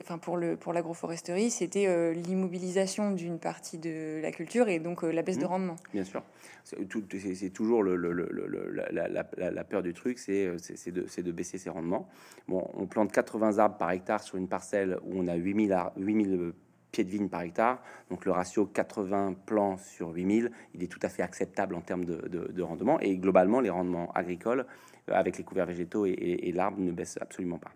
[0.00, 5.02] enfin pour le pour l'agroforesterie, c'était euh, l'immobilisation d'une partie de la culture et donc
[5.02, 5.48] la baisse de mmh.
[5.48, 5.76] rendement.
[5.92, 6.22] Bien sûr,
[6.64, 12.08] c'est toujours le, la, peur du truc, c'est de, de, baisser ses rendements.
[12.48, 16.52] Bon, on plante 80 arbres par hectare sur une parcelle où on a 8000 8000
[16.90, 17.82] pieds de vigne par hectare.
[18.10, 22.04] Donc le ratio 80 plants sur 8000, il est tout à fait acceptable en termes
[22.04, 23.00] de, rendement.
[23.00, 24.66] Et globalement, les rendements agricoles,
[25.08, 27.70] euh, avec les couverts végétaux et, l'arbre, ne baissent absolument pas.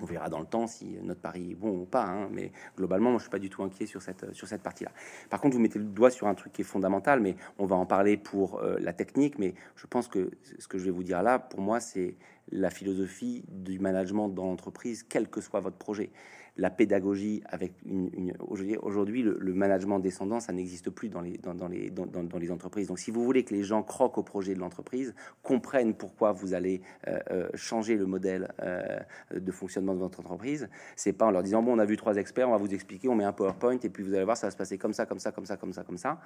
[0.00, 3.10] On verra dans le temps si notre pari est bon ou pas, hein, mais globalement,
[3.10, 4.90] moi, je suis pas du tout inquiet sur cette, sur cette partie-là.
[5.30, 7.76] Par contre, vous mettez le doigt sur un truc qui est fondamental, mais on va
[7.76, 9.38] en parler pour euh, la technique.
[9.38, 12.16] Mais je pense que ce que je vais vous dire là, pour moi, c'est
[12.50, 16.10] la philosophie du management dans l'entreprise, quel que soit votre projet
[16.56, 18.32] la pédagogie avec une,
[18.80, 22.88] aujourd'hui le, management descendant ça n'existe plus dans les entreprises.
[22.88, 26.54] Donc si vous voulez que les gens croquent au projet de l'entreprise comprennent pourquoi vous
[26.54, 29.00] allez euh, euh, changer le modèle euh,
[29.34, 32.16] de fonctionnement de votre entreprise c'est pas en leur disant bon on a vu trois
[32.16, 34.46] experts on va vous expliquer on met un PowerPoint et puis vous allez voir ça
[34.46, 36.20] va se passer comme ça comme ça comme ça comme ça comme ça.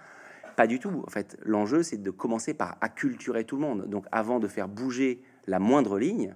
[0.56, 1.04] Pas du tout.
[1.06, 3.88] En fait l'enjeu c'est de commencer par acculturer tout le monde.
[3.88, 6.34] Donc avant de faire bouger la moindre ligne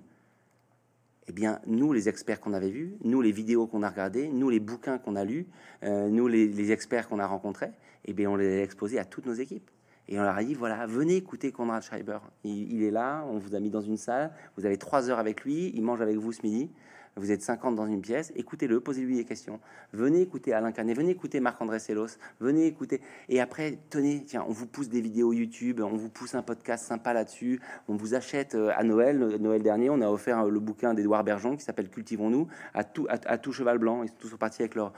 [1.28, 4.50] eh bien, nous, les experts qu'on avait vus, nous, les vidéos qu'on a regardées, nous,
[4.50, 5.46] les bouquins qu'on a lus,
[5.84, 7.70] euh, nous, les, experts qu'on a rencontrés,
[8.04, 9.70] eh bien, on les a exposés à toutes nos équipes.
[10.08, 12.18] Et on leur a dit, voilà, venez écouter Conrad Schreiber.
[12.42, 15.44] il, est là, on vous a mis dans une salle, vous avez trois heures avec
[15.44, 16.70] lui, il mange avec vous ce midi
[17.16, 19.60] vous êtes 50 dans une pièce, écoutez-le, posez-lui des questions.
[19.92, 23.02] Venez écouter Alain Canet, venez écouter Marc-André Sellos, venez écouter.
[23.28, 26.86] Et après, tenez, tiens, on vous pousse des vidéos YouTube, on vous pousse un podcast
[26.86, 30.58] sympa là-dessus, on vous achète euh, à Noël, Noël dernier, on a offert euh, le
[30.58, 34.02] bouquin d'Edouard Bergeon qui s'appelle Cultivons-nous à tout, cheval blanc.
[34.02, 34.92] Ils sont tous partis avec leur,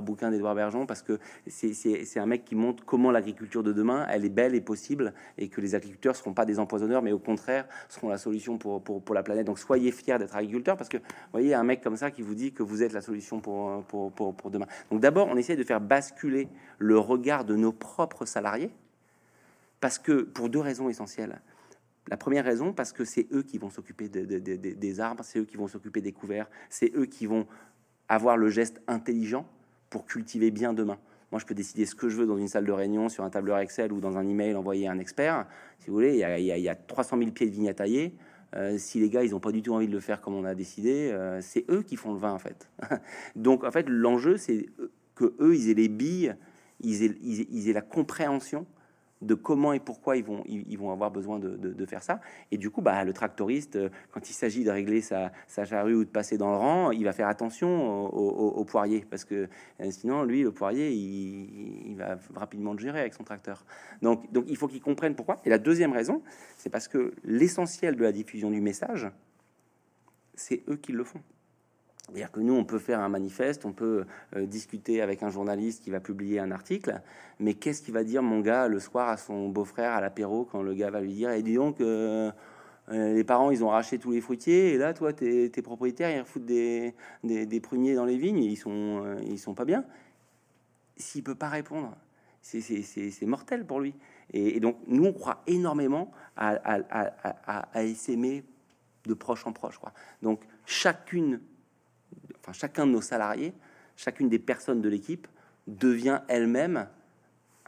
[0.00, 4.24] bouquin d'Edouard Bergeon parce que c'est un mec qui montre comment l'agriculture de demain, elle
[4.24, 7.18] est belle et possible et que les agriculteurs ne seront pas des empoisonneurs, mais au
[7.18, 9.46] contraire seront la solution pour, pour la planète.
[9.46, 12.34] Donc soyez fiers d'être agriculteurs parce que, vous voyez, un mec comme ça qui vous
[12.34, 14.66] dit que vous êtes la solution pour, pour, pour, demain.
[14.90, 18.70] Donc d'abord, on essaie de faire basculer le regard de nos propres salariés,
[19.80, 21.40] parce que pour deux raisons essentielles.
[22.08, 25.58] La première raison, parce que c'est eux qui vont s'occuper des arbres, c'est eux qui
[25.58, 27.46] vont s'occuper des couverts, c'est eux qui vont
[28.08, 29.46] avoir le geste intelligent
[29.90, 30.98] pour cultiver bien demain.
[31.30, 33.30] Moi, je peux décider ce que je veux dans une salle de réunion, sur un
[33.30, 35.46] tableur Excel ou dans un email envoyé à un expert.
[35.78, 37.74] Si vous voulez, il y a, il y a 300 000 pieds de vigne à
[37.74, 38.14] tailler.
[38.56, 40.44] Euh, si les gars, ils n'ont pas du tout envie de le faire comme on
[40.44, 42.70] a décidé, euh, c'est eux qui font le vin en fait.
[43.36, 44.66] Donc en fait, l'enjeu, c'est
[45.14, 46.34] que eux, ils aient les billes,
[46.80, 48.66] ils aient, ils aient la compréhension
[49.22, 52.20] de comment et pourquoi ils vont, ils, vont avoir besoin de, faire ça.
[52.50, 55.94] Et du coup, bah, le tractoriste, euh, quand il s'agit de régler sa, sa, charrue
[55.94, 59.48] ou de passer dans le rang, il va faire attention au, poirier, parce que
[59.80, 63.64] euh, sinon, lui, le poirier, il, va rapidement le gérer avec son tracteur.
[64.02, 65.38] Donc, donc il faut qu'il comprenne pourquoi.
[65.44, 66.22] Et la deuxième raison,
[66.56, 69.10] c'est parce que l'essentiel de la diffusion du message,
[70.34, 71.20] c'est eux qui le font.
[72.08, 75.84] C'est-à-dire que nous, on peut faire un manifeste, on peut euh, discuter avec un journaliste
[75.84, 77.02] qui va publier un article,
[77.38, 80.62] mais qu'est-ce qu'il va dire mon gars le soir à son beau-frère à l'apéro quand
[80.62, 82.30] le gars va lui dire, et dis donc, euh,
[82.90, 86.20] euh, les parents, ils ont arraché tous les fruitiers, et là, toi, tes, propriétaires, ils
[86.20, 89.84] refoutent des, des, pruniers dans les vignes, ils sont, ils sont pas bien.
[90.96, 91.94] S'il peut pas répondre,
[92.40, 93.94] c'est mortel pour lui.
[94.32, 98.44] Et, donc, nous, on croit énormément à, à, à, à, essaimer
[99.04, 99.76] de proche en proche.
[99.78, 99.92] Quoi.
[100.22, 101.40] Donc, chacune
[102.52, 103.52] chacun de nos salariés,
[103.96, 105.26] chacune des personnes de l'équipe
[105.66, 106.86] devient elle-même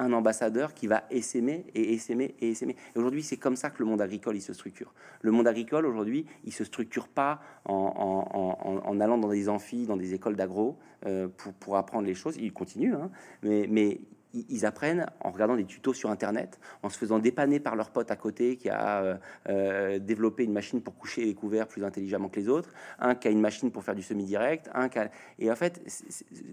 [0.00, 2.74] un ambassadeur qui va essaimer et essaimer et essaimer.
[2.94, 4.94] Et aujourd'hui, c'est comme ça que le monde agricole il se structure.
[5.20, 10.14] Le monde agricole aujourd'hui, il se structure pas en, allant dans des amphis, dans des
[10.14, 11.28] écoles d'agro euh,
[11.60, 12.36] pour, apprendre les choses.
[12.38, 13.10] Il continue, hein,
[13.42, 14.00] mais, mais
[14.32, 18.10] ils apprennent en regardant des tutos sur Internet, en se faisant dépanner par leur pote
[18.10, 19.16] à côté qui a euh,
[19.48, 23.28] euh, développé une machine pour coucher les couverts plus intelligemment que les autres, un qui
[23.28, 24.98] a une machine pour faire du semi-direct, un qui
[25.38, 25.82] Et en fait,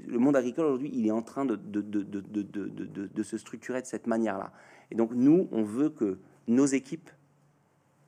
[0.07, 3.87] le monde agricole aujourd'hui, il est en train de, de, de, de, se structurer de
[3.87, 4.51] cette manière-là.
[4.91, 7.09] Et donc, nous, on veut que nos équipes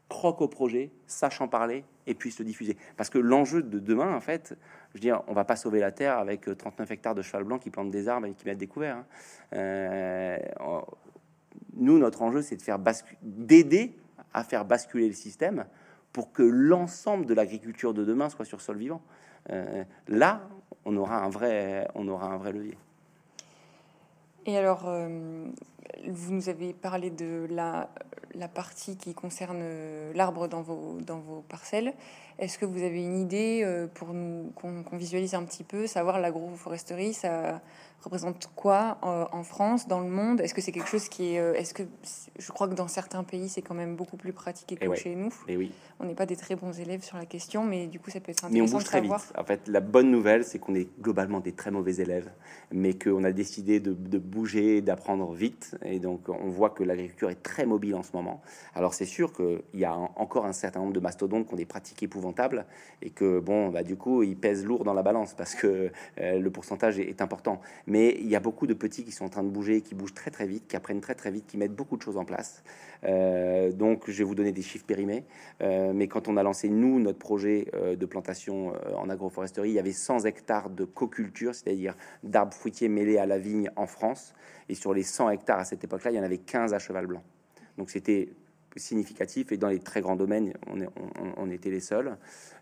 [0.09, 2.75] croquent au projet, sachent en parler et puissent le diffuser.
[2.97, 4.57] Parce que l'enjeu de demain, en fait,
[4.89, 7.43] je veux dire, on va pas sauver la terre avec 39 euh, hectares de cheval
[7.43, 8.97] blanc qui plantent des arbres et qui mettent des couverts.
[8.97, 9.05] Hein.
[9.53, 10.37] Euh,
[11.75, 12.79] nous, notre enjeu, c'est de faire
[13.21, 13.95] d'aider
[14.33, 15.65] à faire basculer le système
[16.11, 19.01] pour que l'ensemble de l'agriculture de demain soit sur sol vivant.
[19.51, 20.41] Euh, là,
[20.85, 22.77] on aura un vrai, on aura un vrai levier.
[24.45, 24.89] Et alors,
[26.07, 27.89] vous nous avez parlé de la,
[28.53, 29.63] partie qui concerne
[30.13, 31.93] l'arbre dans vos, parcelles.
[32.37, 36.19] Est-ce que vous avez une idée euh, pour nous qu'on visualise un petit peu, savoir
[36.19, 37.17] l'agroforesterie,
[38.01, 40.41] représente quoi euh, en France, dans le monde?
[40.41, 41.39] Est-ce que c'est quelque chose qui est.
[41.39, 41.83] Euh, est-ce que
[42.37, 45.33] je crois que dans certains pays c'est quand même beaucoup plus pratiqué que chez nous.
[45.47, 45.71] Et oui.
[45.99, 48.31] On n'est pas des très bons élèves sur la question, mais du coup ça peut
[48.31, 49.13] être intéressant mais on bouge très Vite.
[49.37, 52.29] En fait, la bonne nouvelle, c'est qu'on est globalement des très mauvais élèves,
[52.71, 57.29] mais qu'on a décidé de, de bouger, d'apprendre vite, et donc on voit que l'agriculture
[57.29, 58.41] est très mobile en ce moment.
[58.75, 61.65] Alors c'est sûr qu'il y a encore un certain nombre de mastodontes qui ont des
[61.65, 62.65] pratiques épouvantables,
[63.01, 66.49] et que bon, bah du coup, ils pèsent lourd dans la balance parce que le
[66.49, 69.43] pourcentage est, est important Mais il y a beaucoup de petits qui sont en train
[69.43, 71.97] de bouger, qui bougent très très vite, qui apprennent très très vite, qui mettent beaucoup
[71.97, 72.63] de choses en place.
[73.03, 75.25] Euh, donc, je vais vous donner des chiffres périmés.
[75.61, 79.75] Euh, mais quand on a lancé, nous, notre projet euh, de plantation en agroforesterie, il
[79.75, 84.35] y avait 100 hectares de coculture, c'est-à-dire d'arbres fruitiers mêlés à la vigne en France.
[84.69, 87.07] Et sur les 100 hectares à cette époque-là, il y en avait 15 à cheval
[87.07, 87.23] blanc.
[87.77, 88.29] Donc, c'était
[88.75, 90.53] significatif et dans les très grands domaines,
[91.37, 92.17] on, était les seuls.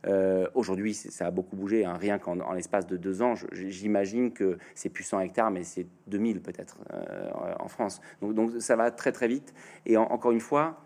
[0.06, 1.98] Euh, aujourd'hui, ça a beaucoup bougé, hein.
[2.00, 3.34] rien qu'en l'espace de deux ans.
[3.52, 8.02] J'imagine que c'est plus 100 hectares, mais c'est 2000 peut-être euh, en France.
[8.22, 9.54] Donc, ça va très très vite.
[9.86, 10.82] Et encore une fois,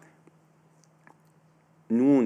[1.91, 2.25] nous,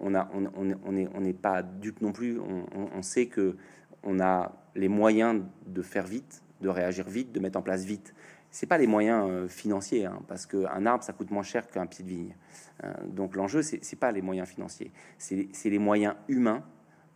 [0.00, 2.38] on n'est pas dupe non plus.
[2.38, 3.56] On, sait que
[4.02, 8.14] on a les moyens de faire vite, de réagir vite, de mettre en place vite
[8.50, 11.86] c'est pas les moyens euh, financiers, hein, parce qu'un arbre, ça coûte moins cher qu'un
[11.86, 12.34] pied de vigne.
[12.84, 16.64] Euh, donc l'enjeu, c'est n'est pas les moyens financiers, c'est les moyens humains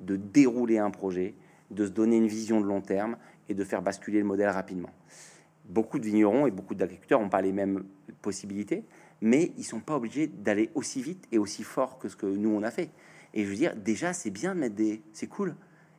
[0.01, 1.35] de dérouler un projet,
[1.71, 3.17] de se donner une vision de long terme
[3.49, 4.91] et de faire basculer le modèle rapidement.
[5.67, 7.85] Beaucoup de vignerons et beaucoup d'agriculteurs n'ont pas les mêmes
[8.23, 8.85] possibilités,
[9.21, 12.51] mais ils sont pas obligés d'aller aussi vite et aussi fort que ce que nous
[12.51, 12.91] on a fait.
[13.35, 15.55] Et je veux dire, déjà, c'est bien de mettre des, c'est cool.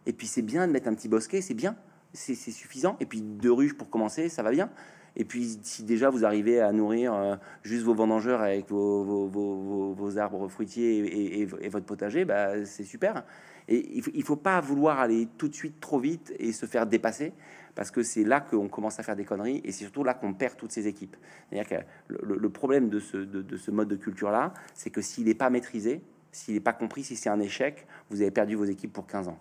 [0.05, 1.75] Et puis c'est bien de mettre un petit bosquet, c'est bien,
[2.13, 2.97] c'est suffisant.
[2.99, 4.69] Et puis deux ruches pour commencer, ça va bien.
[5.15, 10.47] Et puis, si déjà vous arrivez à nourrir euh, juste vos vendangeurs avec vos, arbres
[10.47, 13.23] fruitiers et, votre potager, bah, c'est super.
[13.67, 16.87] Et il ne faut, pas vouloir aller tout de suite trop vite et se faire
[16.87, 17.33] dépasser,
[17.75, 20.33] parce que c'est là qu'on commence à faire des conneries et c'est surtout là qu'on
[20.33, 21.15] perd toutes ces équipes.
[21.49, 25.35] C'est-à-dire que le, problème de ce, de, ce mode de culture-là, c'est que s'il n'est
[25.35, 28.93] pas maîtrisé, s'il n'est pas compris, si c'est un échec, vous avez perdu vos équipes
[28.93, 29.37] pour 15 ans.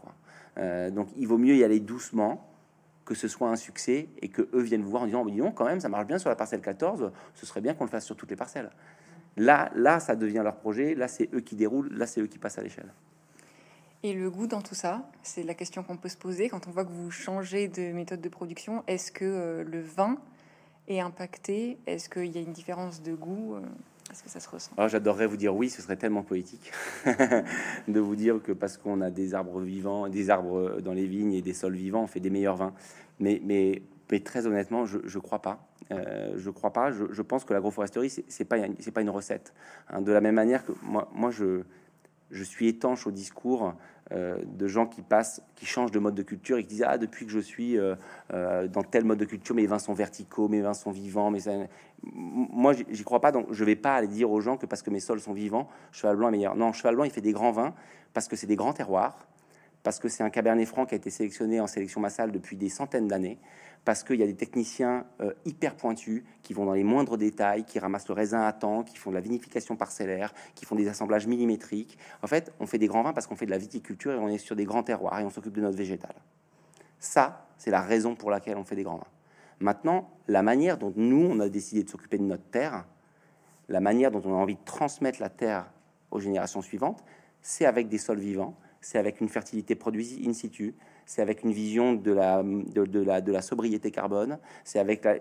[0.58, 2.49] Euh, donc il vaut mieux y aller doucement
[3.10, 5.56] que ce soit un succès et que eux viennent vous voir en disant dis donc
[5.56, 8.06] quand même ça marche bien sur la parcelle 14 ce serait bien qu'on le fasse
[8.06, 8.70] sur toutes les parcelles.
[9.36, 12.38] Là là ça devient leur projet là c'est eux qui déroulent là c'est eux qui
[12.38, 12.94] passent à l'échelle.
[14.04, 16.70] Et le goût dans tout ça c'est la question qu'on peut se poser quand on
[16.70, 18.84] voit que vous changez de méthode de production.
[18.86, 20.16] Est-ce que euh, le vin
[20.86, 21.78] est impacté?
[21.88, 23.62] Est-ce qu'il y a une différence de goût euh,
[24.10, 26.72] est-ce que ça se ressent ah, J'adorerais vous dire oui, ce serait tellement poétique
[27.88, 31.32] de vous dire que parce qu'on a des arbres vivants, des arbres dans les vignes
[31.32, 32.74] et des sols vivants, on fait des meilleurs vins.
[33.20, 33.82] Mais,
[34.24, 35.70] très honnêtement, je ne crois pas.
[35.92, 36.90] Euh, je crois pas.
[36.90, 39.52] Je, pense que l'agroforesterie, c'est pas c'est pas une recette.
[39.88, 40.02] Hein.
[40.02, 41.62] de la même manière que moi, moi je
[42.30, 43.74] je suis étanche au discours
[44.12, 46.98] euh, de gens qui passent, qui changent de mode de culture et qui disent ah
[46.98, 47.94] depuis que je suis euh,
[48.34, 51.30] euh, dans tel mode de culture, mes vins sont verticaux, mes vins sont vivants.
[51.30, 51.38] Mais
[52.02, 54.90] moi j'y crois pas, donc je vais pas aller dire aux gens que parce que
[54.90, 56.56] mes sols sont vivants, cheval blanc est meilleur.
[56.56, 57.72] Non, cheval blanc il fait des grands vins
[58.12, 59.28] parce que c'est des grands terroirs,
[59.84, 62.68] parce que c'est un cabernet franc qui a été sélectionné en sélection massale depuis des
[62.68, 63.38] centaines d'années,
[63.84, 67.64] parce qu'il y a des techniciens euh, hyper pointus qui vont dans les moindres détails,
[67.64, 70.88] qui ramassent le raisin à temps, qui font de la vinification parcellaire, qui font des
[70.88, 71.98] assemblages millimétriques.
[72.22, 74.28] En fait, on fait des grands vins parce qu'on fait de la viticulture et on
[74.28, 76.14] est sur des grands terroirs et on s'occupe de notre végétal.
[76.98, 79.06] Ça, c'est la raison pour laquelle on fait des grands vins.
[79.60, 82.86] Maintenant, la manière dont nous, on a décidé de s'occuper de notre terre,
[83.68, 85.70] la manière dont on a envie de transmettre la terre
[86.10, 87.04] aux générations suivantes,
[87.42, 90.74] c'est avec des sols vivants, c'est avec une fertilité produite in situ,
[91.10, 95.16] c'est avec une vision de la, sobriété carbone, c'est avec la,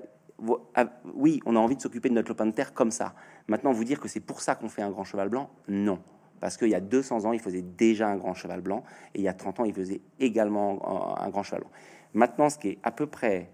[0.76, 3.16] ah, oui, on a envie de s'occuper de notre lopin de terre comme ça.
[3.48, 6.00] Maintenant, vous dire que c'est pour ça qu'on fait un grand cheval blanc, non.
[6.40, 8.84] Parce qu'il y a 200 ans, il faisait déjà un grand cheval blanc,
[9.16, 11.72] et il y a 30 ans, il faisait également un grand cheval blanc.
[12.14, 13.50] Maintenant, ce qui est à peu près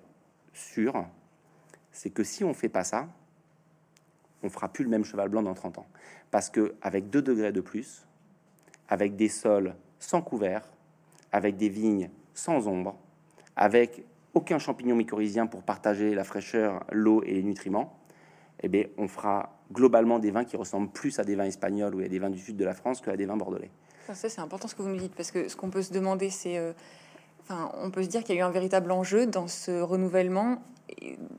[0.51, 1.05] sûr,
[1.93, 3.07] c'est que si on fait pas ça,
[4.43, 5.87] on fera plus le même cheval blanc dans 30 ans.
[6.31, 8.05] Parce que avec 2 degrés de plus,
[8.89, 10.67] avec des sols sans couvert,
[11.31, 12.95] avec des vignes sans ombre,
[13.55, 14.03] avec
[14.35, 17.97] aucun champignon mycorhizien pour partager la fraîcheur, l'eau et les nutriments,
[18.61, 21.99] eh bien, on fera globalement des vins qui ressemblent plus à des vins espagnols ou
[22.01, 23.71] à des vins du sud de la France qu'à des vins bordelais.
[24.13, 26.29] Ça, c'est important ce que vous nous dites, parce que ce qu'on peut se demander,
[26.29, 26.57] c'est...
[26.57, 26.73] Euh,
[27.41, 30.61] enfin, on peut se dire qu'il y a eu un véritable enjeu dans ce renouvellement,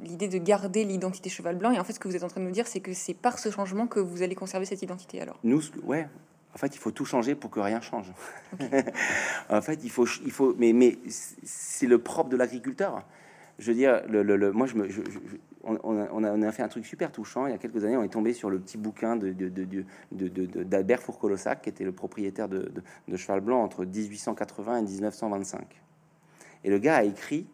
[0.02, 1.70] l'idée de garder l'identité cheval blanc.
[1.70, 3.14] Et en fait, ce que vous êtes en train de nous dire, c'est que c'est
[3.14, 5.38] par ce changement que vous allez conserver cette identité alors?
[5.44, 6.09] Nous, ouais,
[6.57, 8.11] en fait, il faut tout changer pour que rien change.
[9.51, 13.05] en fait, il faut, il faut, mais, mais c'est le propre de l'agriculteur.
[13.59, 14.88] Je veux dire, le, le, moi, je me,
[15.64, 17.47] on, a, fait un truc super touchant.
[17.47, 19.35] Il y a quelques années, on est tombé sur le petit bouquin de,
[20.62, 22.73] d'Albert Fourcolossac, qui était le propriétaire de,
[23.16, 25.83] Cheval Blanc entre 1880 et 1925.
[26.64, 27.47] Et le gars a écrit,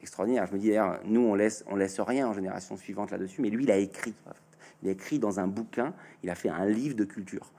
[0.00, 0.46] extraordinaire.
[0.46, 3.50] Je me dis d'ailleurs, nous, on laisse, on laisse rien en génération suivante là-dessus, mais
[3.50, 4.14] lui, il a écrit.
[4.82, 5.92] Il a écrit dans un bouquin,
[6.22, 7.52] il a fait un livre de culture.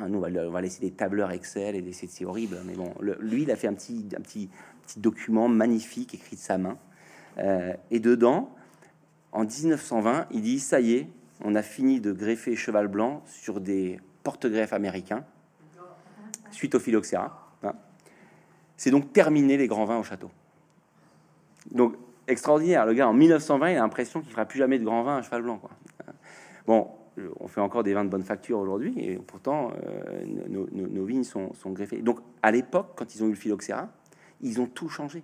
[0.00, 2.58] Ah, nous, on va, laisser des tableurs Excel et c'est horrible.
[2.64, 4.48] Mais bon, lui, il a fait un petit,
[4.96, 6.78] document magnifique écrit de sa main.
[7.38, 8.50] Euh, et dedans,
[9.32, 11.08] en 1920, il dit ça y est,
[11.44, 15.24] on a fini de greffer cheval blanc sur des porte-greffes américains
[16.50, 17.48] suite au phylloxéra.
[17.62, 17.74] Hein.
[18.76, 20.30] C'est donc terminé les grands vins au château.
[21.70, 22.86] Donc, extraordinaire.
[22.86, 25.22] Le gars, en 1920, il a l'impression qu'il fera plus jamais de grand vin à
[25.22, 25.60] cheval blanc.
[26.66, 26.88] Bon,
[27.40, 31.52] on fait encore des vins de bonne facture aujourd'hui, et pourtant, euh, nos, vignes sont,
[31.66, 32.02] greffées.
[32.02, 33.88] Donc, à l'époque, quand ils ont eu le phylloxéra,
[34.40, 35.22] ils ont tout changé.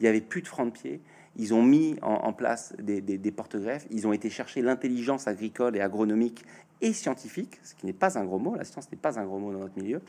[0.00, 1.00] Il n'y avait plus de francs de pied.
[1.36, 3.86] Ils ont mis en, place des, porte-greffes.
[3.90, 6.44] Ils ont été chercher l'intelligence agricole et agronomique
[6.80, 8.54] et scientifique, ce qui n'est pas un gros mot.
[8.56, 10.02] La science n'est pas un gros mot dans notre milieu.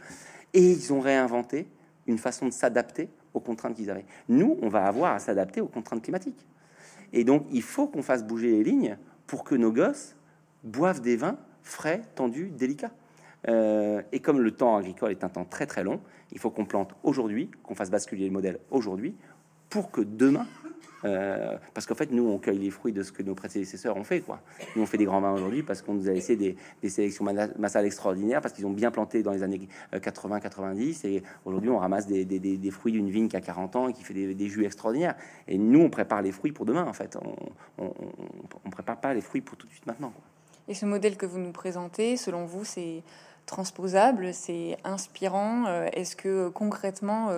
[0.54, 1.68] Et ils ont réinventé
[2.08, 4.06] une façon de s'adapter aux contraintes qu'ils avaient.
[4.28, 6.45] Nous, on va avoir à s'adapter aux contraintes climatiques.
[7.14, 8.97] Et donc, il faut qu'on fasse bouger les lignes
[9.28, 10.16] pour que nos gosses
[10.64, 12.91] boivent des vins frais, tendus, délicats.
[13.47, 15.99] Euh, et comme le temps agricole est un temps très très long,
[16.32, 19.16] il faut qu'on plante aujourd'hui, qu'on fasse basculer le modèle aujourd'hui,
[19.70, 20.45] pour que demain,
[21.05, 24.03] euh, parce qu'en fait, nous, on cueille les fruits de ce que nos prédécesseurs ont
[24.03, 24.22] fait.
[24.22, 24.41] Quoi.
[24.76, 26.55] Nous, on fait des grands vins aujourd'hui parce qu'on nous a laissé des,
[26.89, 27.26] sélections
[27.57, 31.05] massales extraordinaires, parce qu'ils ont bien planté dans les années 80-90.
[31.05, 34.03] Euh, et aujourd'hui, on ramasse des, fruits d'une vigne qui a 40 ans et qui
[34.03, 35.16] fait des, jus extraordinaires.
[35.47, 37.18] Et nous, on prépare les fruits pour demain, en fait.
[37.78, 37.93] On
[38.66, 40.14] ne prépare pas les fruits pour tout de suite maintenant.
[40.68, 43.03] Et ce modèle que vous nous présentez, selon vous, c'est
[43.45, 47.32] transposable, c'est inspirant euh, Est-ce que concrètement,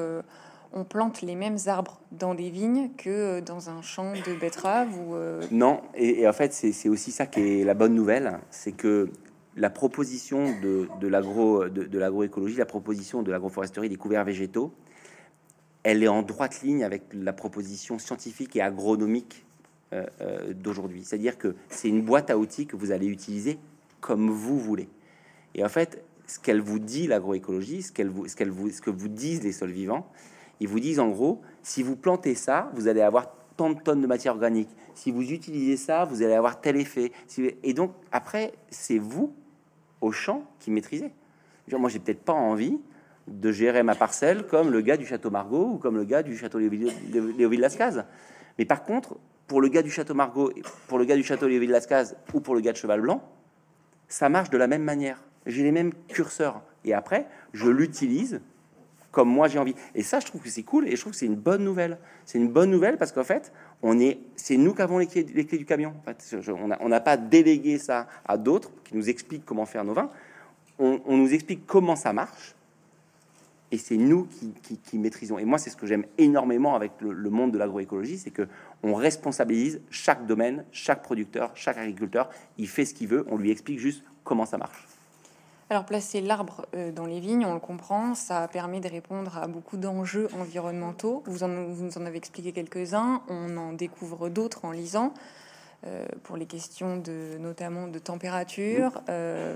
[0.76, 5.16] on plante les mêmes arbres dans des vignes que dans un champ de betteraves ou
[5.16, 9.10] euh, Non, et, en fait, c'est aussi ça qui est la bonne nouvelle, c'est que
[9.56, 11.08] la proposition de, de
[11.98, 14.74] l'agroécologie, la proposition de l'agroforesterie des couverts végétaux,
[15.84, 19.45] elle est en droite ligne avec la proposition scientifique et agronomique euh, euh,
[20.54, 21.04] d'aujourd'hui.
[21.04, 23.58] C'est-à-dire que c'est une boîte à outils que vous allez utiliser
[24.02, 24.90] comme vous voulez.
[25.56, 28.82] Et en fait, ce qu'elle vous dit, l'agroécologie, ce, qu'elle vous, ce, qu'elle vous, ce
[28.82, 30.08] que vous disent les sols vivants,
[30.60, 34.02] ils vous disent en gros, si vous plantez ça, vous allez avoir tant de tonnes
[34.02, 34.70] de matière organique.
[34.94, 37.12] Si vous utilisez ça, vous allez avoir tel effet.
[37.64, 39.34] Et donc, après, c'est vous,
[40.02, 41.12] au champ, qui maîtrisez.
[41.72, 42.80] Moi, j'ai peut-être pas envie
[43.28, 46.38] de gérer ma parcelle comme le gars du château Margaux ou comme le gars du
[46.38, 48.06] château Léoville-Lascaz.
[48.58, 50.52] Mais par contre, pour le gars du château Margaux,
[50.88, 53.22] pour le gars du château Léoville-Lascaz ou pour le gars de Cheval Blanc,
[54.08, 55.24] ça marche de la même manière.
[55.46, 56.62] J'ai les mêmes curseurs.
[56.84, 58.42] Et après, je l'utilise
[59.16, 59.76] comme moi j'ai envie.
[59.96, 61.98] Et ça, je trouve que c'est cool et je trouve que c'est une bonne nouvelle.
[62.26, 65.24] C'est une bonne nouvelle parce qu'en fait, on est, c'est nous qui avons les clés,
[65.24, 65.94] du camion.
[66.82, 70.10] On n'a pas délégué ça à d'autres qui nous expliquent comment faire nos vins.
[70.78, 72.54] On, nous explique comment ça marche
[73.72, 74.28] et c'est nous
[74.84, 75.38] qui, maîtrisons.
[75.38, 78.48] Et moi, c'est ce que j'aime énormément avec le, monde de l'agroécologie, c'est que
[78.84, 82.30] on responsabilise chaque domaine, chaque producteur, chaque agriculteur.
[82.58, 84.88] Il fait ce qu'il veut, on lui explique juste comment ça marche.
[85.72, 89.48] Alors placer l'arbre euh, dans les vignes, on le comprend, ça permet de répondre à
[89.48, 91.24] beaucoup d'enjeux environnementaux.
[91.26, 95.12] Vous, vous nous en avez expliqué quelques-uns, on en découvre d'autres en lisant.
[95.88, 99.56] Euh, pour les questions de notamment de température, euh,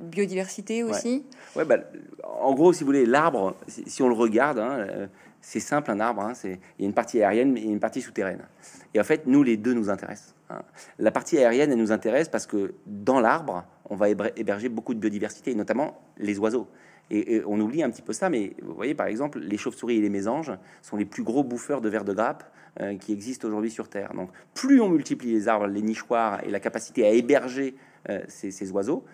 [0.00, 1.26] biodiversité aussi.
[1.54, 1.76] Ouais, bah,
[2.24, 5.08] en gros, si vous voulez, l'arbre, si, on le regarde, hein,
[5.42, 6.22] c'est simple un arbre.
[6.22, 8.46] Hein, il y a une partie aérienne et une partie souterraine.
[8.94, 10.34] Et en fait, nous, les deux nous intéressent.
[10.48, 10.62] Hein.
[10.98, 15.00] La partie aérienne, elle nous intéresse parce que dans l'arbre, on va héberger beaucoup de
[15.00, 16.66] biodiversité, notamment les oiseaux.
[17.10, 20.00] Et, on oublie un petit peu ça, mais vous voyez, par exemple, les chauves-souris et
[20.00, 20.52] les mésanges
[20.82, 22.44] sont les plus gros bouffeurs de vers de grappe
[22.80, 24.12] euh, qui existent aujourd'hui sur Terre.
[24.14, 27.74] Donc, plus on multiplie les arbres, les nichoirs et la capacité à héberger
[28.08, 29.04] euh, ces, oiseaux,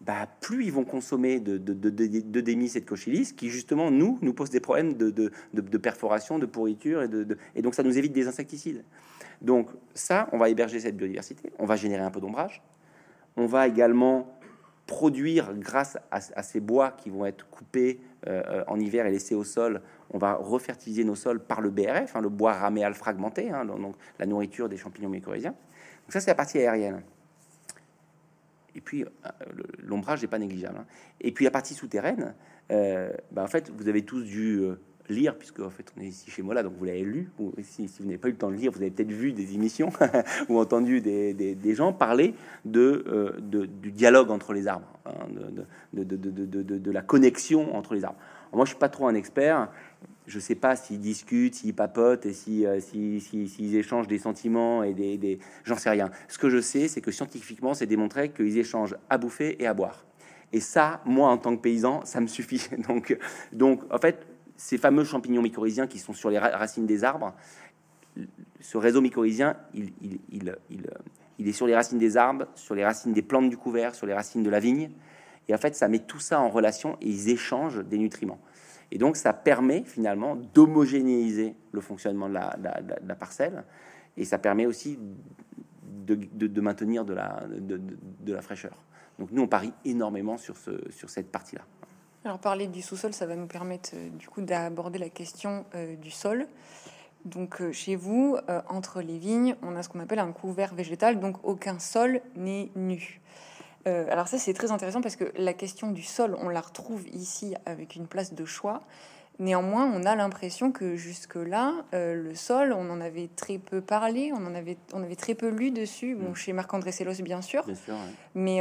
[0.00, 3.90] bah, plus ils vont consommer de, de, de, de, démis et de cochilis, qui justement,
[3.90, 7.08] nous, nous posent des problèmes de, perforation, de pourriture, et,
[7.56, 8.84] et donc ça nous évite des insecticides.
[9.40, 12.62] Donc ça, on va héberger cette biodiversité, on va générer un peu d'ombrage,
[13.36, 14.37] on va également
[14.88, 19.44] produire, grâce à, ces bois qui vont être coupés euh, en hiver et laissés au
[19.44, 23.66] sol, on va refertiliser nos sols par le BRF, hein, le bois raméal fragmenté, hein,
[23.66, 25.50] donc la nourriture des champignons mycorhiziens.
[25.50, 27.02] Donc ça, c'est la partie aérienne.
[28.74, 29.08] Et puis, euh,
[29.78, 30.78] l'ombrage n'est pas négligeable.
[30.80, 30.86] Hein.
[31.20, 32.34] Et puis, la partie souterraine,
[32.72, 34.62] euh, bah, en fait, vous avez tous dû
[35.14, 37.52] lire, puisque en fait on est ici chez moi là, donc vous l'avez lu, ou
[37.62, 39.54] si, si vous n'avez pas eu le temps de lire, vous avez peut-être vu des
[39.54, 39.90] émissions
[40.48, 42.34] ou entendu des, des, gens parler
[42.64, 45.12] de, euh, de, du dialogue entre les arbres, hein,
[45.92, 48.18] de, de, la connexion entre les arbres.
[48.52, 49.70] moi je suis pas trop un expert,
[50.26, 54.82] je sais pas s'ils discutent, s'ils papotent et si, euh, s'ils si, échangent des sentiments
[54.82, 55.38] et des, des...
[55.64, 56.10] j'en sais rien.
[56.28, 59.74] Ce que je sais, c'est que scientifiquement, c'est démontré qu'ils échangent à bouffer et à
[59.74, 60.04] boire.
[60.52, 62.68] Et ça, moi, en tant que paysan, ça me suffit.
[62.88, 63.16] Donc,
[63.52, 64.26] donc en fait,
[64.58, 67.34] ces fameux champignons mycorhiziens qui sont sur les racines des arbres,
[68.60, 70.52] ce réseau mycorhizien, il,
[71.38, 74.12] est sur les racines des arbres, sur les racines des plantes du couvert, sur les
[74.12, 74.90] racines de la vigne.
[75.46, 78.40] Et en fait, ça met tout ça en relation et ils échangent des nutriments.
[78.90, 83.64] Et donc, ça permet finalement d'homogénéiser le fonctionnement de la, parcelle.
[84.16, 84.98] Et ça permet aussi
[85.84, 88.82] de, maintenir de la, de, la fraîcheur.
[89.20, 91.62] Donc, nous, on parie énormément sur, ce, sur cette partie-là.
[92.24, 95.94] Alors parler du sous-sol, ça va nous permettre euh, du coup d'aborder la question euh,
[95.94, 96.48] du sol.
[97.24, 98.36] Donc euh, chez vous,
[98.68, 102.70] entre les vignes, on a ce qu'on appelle un couvert végétal, donc aucun sol n'est
[102.74, 103.20] nu.
[103.86, 107.54] Alors ça c'est très intéressant parce que la question du sol, on la retrouve ici
[107.64, 108.82] avec une place de choix.
[109.38, 114.44] Néanmoins, on a l'impression que jusque-là, le sol, on en avait très peu parlé, on
[114.44, 116.16] en avait, on avait très peu lu dessus.
[116.16, 116.34] Bon, mm.
[116.34, 117.64] chez Marc-André Sellos, bien sûr.
[118.34, 118.58] Mais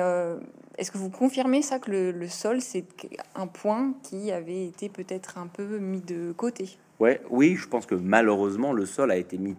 [0.78, 2.86] est-ce que vous confirmez ça que le sol, c'est
[3.34, 6.78] un point qui avait été peut-être un peu mis de côté?
[7.00, 9.56] Ouais, oui, je pense que malheureusement, le sol a été mis.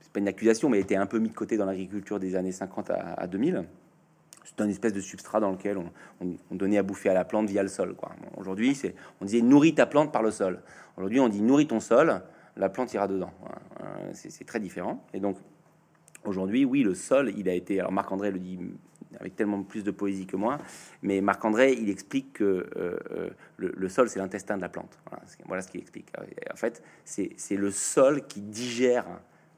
[0.00, 2.36] C'est pas une accusation, mais a été un peu mis de côté dans l'agriculture des
[2.36, 3.64] années 50 à, 2000.
[4.48, 7.62] C'est un espèce de substrat dans lequel on, donnait à bouffer à la plante via
[7.62, 7.94] le sol.
[8.36, 10.62] Aujourd'hui, c'est on disait nourris ta plante par le sol.
[10.96, 12.22] Aujourd'hui, on dit nourris ton sol,
[12.56, 13.32] la plante ira dedans.
[14.12, 15.04] C'est très différent.
[15.12, 15.36] Et donc,
[16.24, 17.78] aujourd'hui, oui, le sol, il a été.
[17.78, 18.58] Alors, Marc-André le dit
[19.20, 20.58] avec tellement plus de poésie que moi.
[21.02, 22.44] Mais Marc-André, il explique que
[22.76, 24.98] euh, euh, le, sol, c'est l'intestin de la plante.
[25.46, 26.12] Voilà, ce qu'il explique.
[26.52, 29.06] En fait, c'est le sol qui digère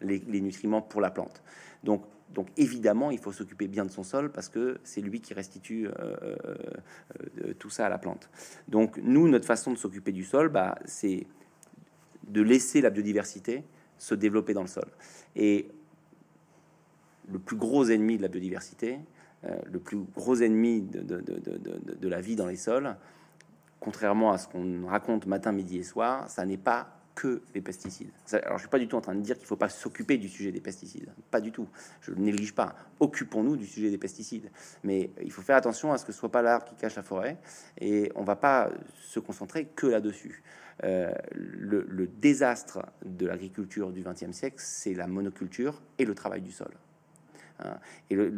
[0.00, 1.42] les, nutriments pour la plante.
[1.84, 2.04] Donc,
[2.34, 5.88] donc évidemment, il faut s'occuper bien de son sol parce que c'est lui qui restitue
[5.88, 6.36] euh,
[7.58, 8.30] tout ça à la plante.
[8.68, 11.26] Donc nous, notre façon de s'occuper du sol, bah, c'est
[12.28, 13.64] de laisser la biodiversité
[13.98, 14.86] se développer dans le sol.
[15.36, 15.68] Et
[17.30, 18.98] le plus gros ennemi de la biodiversité,
[19.44, 22.96] euh, le plus gros ennemi de, la vie dans les sols,
[23.78, 28.10] contrairement à ce qu'on raconte matin, midi et soir, ça n'est pas que les pesticides.
[28.32, 30.26] Alors, je suis pas du tout en train de dire qu'il faut pas s'occuper du
[30.26, 31.12] sujet des pesticides.
[31.30, 31.68] Pas du tout.
[32.00, 32.74] Je ne néglige pas.
[32.98, 34.50] Occupons-nous du sujet des pesticides.
[34.84, 37.02] Mais il faut faire attention à ce que ce soit pas l'arbre qui cache la
[37.02, 37.36] forêt.
[37.78, 38.70] Et on va pas
[39.02, 40.42] se concentrer que là-dessus.
[40.82, 46.40] Euh, le, le, désastre de l'agriculture du XXe siècle, c'est la monoculture et le travail
[46.40, 46.72] du sol.
[47.58, 47.76] Hein.
[48.08, 48.32] Et, le,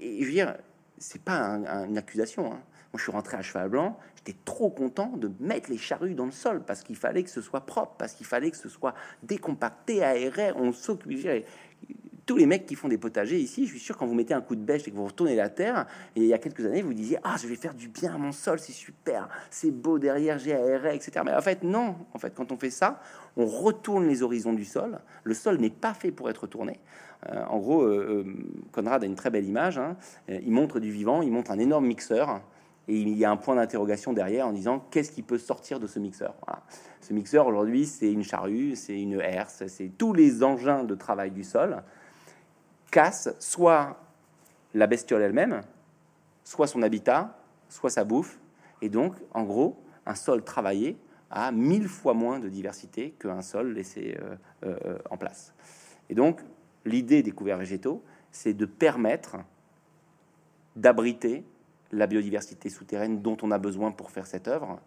[0.00, 0.56] je veux dire,
[0.98, 1.44] c'est pas
[1.86, 2.54] une accusation.
[2.54, 2.60] Hein.
[2.94, 6.32] Je suis rentré à cheval blanc, j'étais trop content de mettre les charrues dans le
[6.32, 10.02] sol parce qu'il fallait que ce soit propre, parce qu'il fallait que ce soit décompacté,
[10.02, 10.52] aéré.
[10.56, 11.26] On s'occupe.
[12.24, 14.40] Tous les mecs qui font des potagers ici, je suis sûr quand vous mettez un
[14.40, 16.82] coup de bêche et que vous retournez la terre, et il y a quelques années,
[16.82, 20.00] vous disiez ah je vais faire du bien à mon sol, c'est super, c'est beau
[20.00, 21.20] derrière, j'ai aéré, etc.
[21.24, 23.00] Mais en fait non, en fait quand on fait ça,
[23.36, 24.98] on retourne les horizons du sol.
[25.22, 26.80] Le sol n'est pas fait pour être tourné.
[27.30, 28.34] Euh, en gros, euh, euh,
[28.72, 29.78] Conrad a une très belle image.
[29.78, 29.96] Hein.
[30.28, 32.40] Il montre du vivant, il montre un énorme mixeur.
[32.88, 35.86] Et il y a un point d'interrogation derrière en disant qu'est-ce qui peut sortir de
[35.86, 36.34] ce mixeur?
[37.00, 41.32] Ce mixeur aujourd'hui, c'est une charrue, c'est une herse, c'est tous les engins de travail
[41.32, 41.82] du sol
[42.90, 44.00] cassent soit
[44.72, 45.62] la bestiole elle-même,
[46.44, 47.36] soit son habitat,
[47.68, 48.38] soit sa bouffe.
[48.82, 50.96] Et donc, en gros, un sol travaillé
[51.30, 54.16] a mille fois moins de diversité qu'un sol laissé
[55.10, 55.54] en place.
[56.08, 56.40] Et donc,
[56.84, 59.38] l'idée des couverts végétaux, c'est de permettre
[60.76, 61.44] d'abriter
[61.92, 64.80] la biodiversité souterraine dont on a besoin pour faire cette œuvre.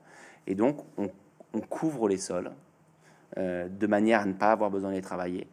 [0.47, 1.10] Et donc, on,
[1.62, 2.52] couvre les sols
[3.38, 5.47] euh, de manière à ne pas avoir besoin de les travailler.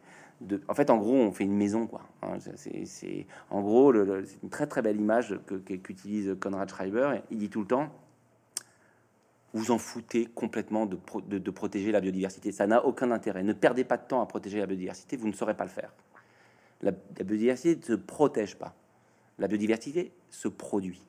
[0.67, 2.01] En fait, en gros, on fait une maison, quoi.
[2.21, 2.37] Hein,
[2.85, 5.35] c'est, en gros, c'est une très très belle image
[5.83, 7.21] qu'utilise Conrad Schreiber.
[7.31, 7.89] Il dit tout le temps
[9.53, 12.51] vous en foutez complètement de, de protéger la biodiversité.
[12.51, 13.43] Ça n'a aucun intérêt.
[13.43, 15.91] Ne perdez pas de temps à protéger la biodiversité, vous ne saurez pas le faire.
[16.81, 18.75] La, biodiversité ne se protège pas.
[19.39, 21.01] La biodiversité se produit.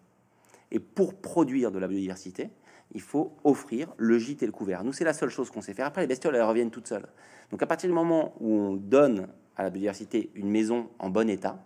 [0.70, 2.50] Et pour produire de la biodiversité,
[2.92, 4.84] il faut offrir le gîte et le couvert.
[4.84, 5.86] Nous, c'est la seule chose qu'on sait faire.
[5.86, 7.06] Après, les bestioles, elles reviennent toutes seules.
[7.50, 11.28] Donc, à partir du moment où on donne à la biodiversité une maison en bon
[11.28, 11.62] état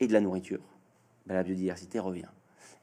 [0.00, 0.62] et de la nourriture,
[1.26, 2.28] ben, la biodiversité revient.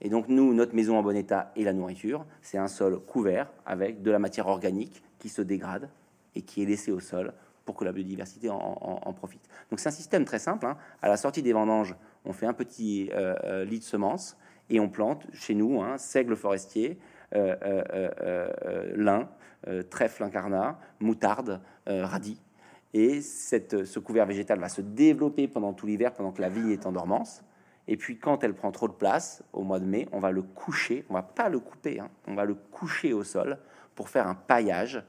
[0.01, 3.51] Et donc, nous, notre maison en bon état et la nourriture, c'est un sol couvert
[3.65, 5.89] avec de la matière organique qui se dégrade
[6.35, 7.33] et qui est laissée au sol
[7.65, 9.47] pour que la biodiversité en, profite.
[9.69, 10.65] Donc c'est un système très simple.
[10.65, 10.77] Hein.
[11.01, 11.95] À la sortie des vendanges,
[12.25, 14.37] on fait un petit euh, euh, lit de semences
[14.69, 16.99] et on plante chez nous hein, seigle forestier,
[17.35, 19.29] euh, lin,
[19.89, 22.41] trèfle incarnat, moutarde, radis.
[22.93, 26.85] Et ce couvert végétal va se développer pendant tout l'hiver, pendant que la vigne est
[26.85, 27.43] en dormance.
[27.87, 30.41] Et puis quand elle prend trop de place, au mois de mai, on va le
[30.41, 32.09] coucher, on va pas le couper, hein.
[32.27, 33.57] on va le coucher au sol
[33.95, 35.03] pour faire un paillage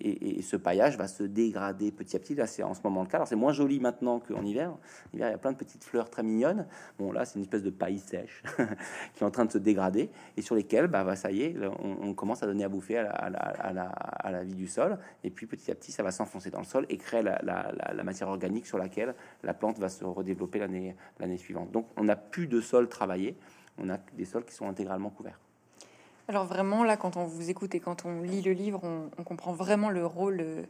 [0.00, 2.34] et, ce paillage va se dégrader petit à petit.
[2.34, 3.18] Là, c'est en ce moment le cas.
[3.18, 4.70] Alors, c'est moins joli maintenant qu'en hiver.
[4.70, 6.66] En hiver, il y a plein de petites fleurs très mignonnes.
[6.98, 8.42] Bon, là, c'est une espèce de paille sèche
[9.14, 11.56] qui est en train de se dégrader et sur lesquelles, bah, bah ça y est,
[11.80, 13.30] on, commence à donner à bouffer à
[14.30, 14.98] la, vie du sol.
[15.22, 18.28] Et puis, petit à petit, ça va s'enfoncer dans le sol et créer la, matière
[18.28, 21.70] organique sur laquelle la plante va se redévelopper l'année suivante.
[21.70, 23.36] Donc, on n'a plus de sol travaillé.
[23.78, 25.40] On a des sols qui sont intégralement couverts.
[26.28, 29.52] Alors vraiment, là, quand on vous écoute et quand on lit le livre, on, comprend
[29.52, 30.62] vraiment le rôle euh,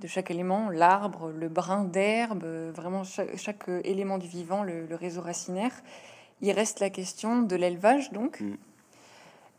[0.00, 4.86] de chaque élément, l'arbre, le brin d'herbe, euh, vraiment chaque, euh, élément du vivant, le,
[4.94, 5.72] réseau racinaire.
[6.42, 8.40] Il reste la question de l'élevage, donc.
[8.40, 8.56] Mm.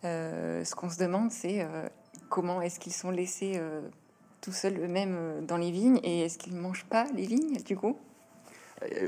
[0.04, 1.68] ce qu'on se demande, c'est
[2.30, 3.62] comment est-ce qu'ils sont laissés
[4.42, 7.78] tout seuls eux-mêmes dans les vignes et est-ce qu'ils ne mangent pas les vignes du
[7.78, 7.96] coup?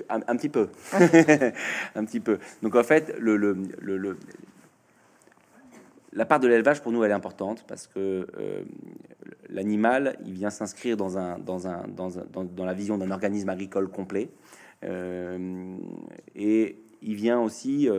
[0.07, 0.69] Un, petit peu,
[1.95, 2.37] un petit peu.
[2.61, 4.19] Donc en fait, le, le, le,
[6.13, 8.27] la part de l'élevage pour nous elle est importante parce que
[9.49, 14.29] l'animal il vient s'inscrire dans, un, dans, un, dans, la vision d'un organisme agricole complet
[14.83, 17.89] et il vient aussi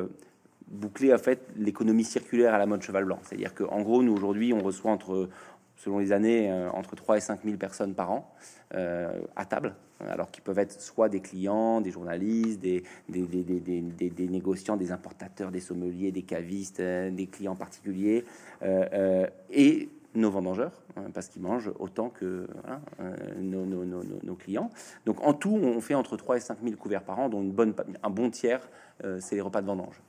[0.69, 3.19] boucler en fait l'économie circulaire à la mode cheval blanc.
[3.23, 5.29] C'est-à-dire qu'en gros, nous aujourd'hui, on reçoit entre,
[5.77, 8.35] selon les années, euh, entre 3 et 5 000 personnes par an
[8.75, 12.83] euh, à table, alors qu'ils peuvent être soit des clients, des journalistes, des,
[14.19, 18.25] négociants, des importateurs, des sommeliers, des cavistes, euh, des clients particuliers,
[19.51, 22.47] et nos vendangeurs, hein, parce qu'ils mangent autant que
[23.41, 24.71] nos, clients.
[25.07, 27.53] Donc en tout, on fait entre 3 et 5 000 couverts par an, dont une
[27.53, 28.69] bonne, un bon tiers,
[29.21, 30.01] c'est les repas de vendange.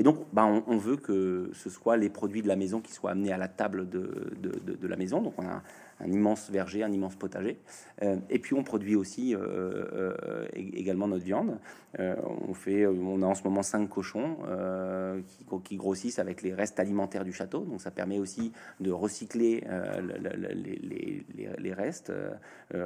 [0.00, 3.10] Et donc, bah, on, veut que ce soit les produits de la maison qui soient
[3.10, 5.20] amenés à la table de, la maison.
[5.20, 5.62] Donc, on a
[6.00, 7.58] un, immense verger, un immense potager.
[8.02, 11.58] Euh, et puis, on produit aussi euh, euh, également notre viande.
[11.98, 14.38] on, fait, on a en ce moment cinq cochons
[15.64, 17.66] qui, grossissent avec les restes alimentaires du château.
[17.66, 19.64] Donc, ça permet aussi de recycler
[21.58, 22.10] les, restes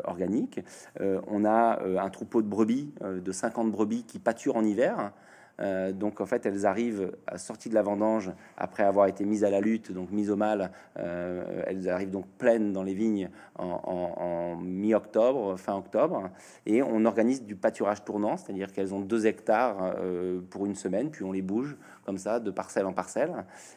[0.02, 0.58] organiques.
[0.98, 5.12] on a un troupeau de brebis, de 50 brebis qui pâturent en hiver.
[5.60, 9.44] Euh, donc en fait, elles arrivent à sortie de la vendange après avoir été mises
[9.44, 10.72] à la lutte, donc mises au mal.
[10.98, 16.30] Euh, elles arrivent donc pleines dans les vignes en, mi-octobre, fin octobre,
[16.66, 21.10] et on organise du pâturage tournant, c'est-à-dire qu'elles ont deux hectares euh, pour une semaine,
[21.10, 23.32] puis on les bouge comme ça de parcelle en parcelle,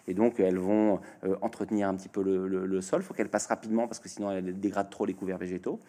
[0.07, 0.99] et donc elles vont
[1.41, 3.01] entretenir un petit peu le, sol.
[3.01, 5.79] Il faut qu'elles passent rapidement parce que sinon elles dégradent trop les couverts végétaux.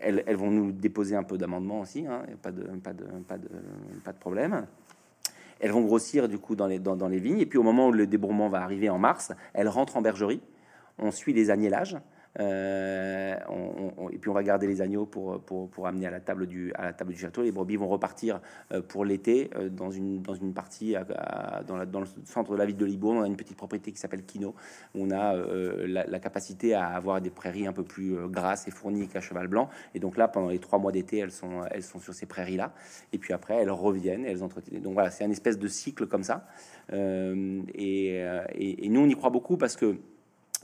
[0.00, 3.48] Elles, vont nous déposer un peu d'amendement aussi, hein, pas, de, pas, de, pas, de,
[4.04, 4.66] pas de problème
[5.60, 7.40] elles vont grossir du coup dans les, dans, les vignes.
[7.40, 10.40] Et puis au moment où le débrouement va arriver en mars, elles rentrent en bergerie.
[10.98, 11.96] On suit les agnelages.
[12.38, 13.34] Euh,
[14.12, 16.72] et puis on va garder les agneaux pour, pour, pour, amener à la table du
[16.74, 17.42] à la table du château.
[17.42, 18.40] Les brebis vont repartir
[18.72, 20.94] euh, pour l'été euh, dans une dans une partie
[21.66, 23.18] dans, le centre de la ville de Libourne.
[23.18, 24.54] On a une petite propriété qui s'appelle Kino.
[24.94, 29.20] On a la, capacité à avoir des prairies un peu plus grasses et fournies qu'à
[29.20, 29.68] cheval blanc.
[29.94, 32.56] Et donc là, pendant les trois mois d'été, elles sont elles sont sur ces prairies
[32.56, 32.72] là.
[33.12, 34.82] Et puis après, elles reviennent, elles entretiennent.
[34.82, 36.46] Donc voilà, c'est un espèce de cycle comme ça.
[36.92, 36.96] Et,
[37.74, 39.96] et, et nous, on y croit beaucoup parce que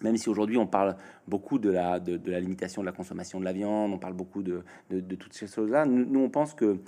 [0.02, 3.44] même si aujourd'hui on parle beaucoup de la, de, la, limitation de la consommation de
[3.44, 6.78] la viande, on parle beaucoup de, de toutes ces choses-là, nous, on pense que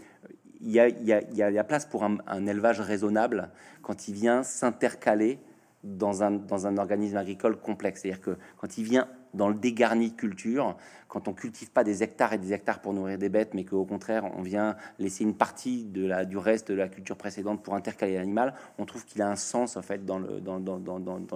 [0.60, 3.50] il y, a, y a, y a place pour un, élevage raisonnable
[3.80, 5.38] quand il vient s'intercaler
[5.84, 8.00] dans un, dans un organisme agricole complexe.
[8.00, 10.76] C'est-à-dire que quand il vient dans le dégarni de culture,
[11.08, 13.84] quand on cultive pas des hectares et des hectares pour nourrir des bêtes, mais qu'au
[13.84, 17.74] contraire on vient laisser une partie de la, du reste de la culture précédente pour
[17.74, 20.18] intercaler l'animal, on trouve qu'il a un sens en fait dans,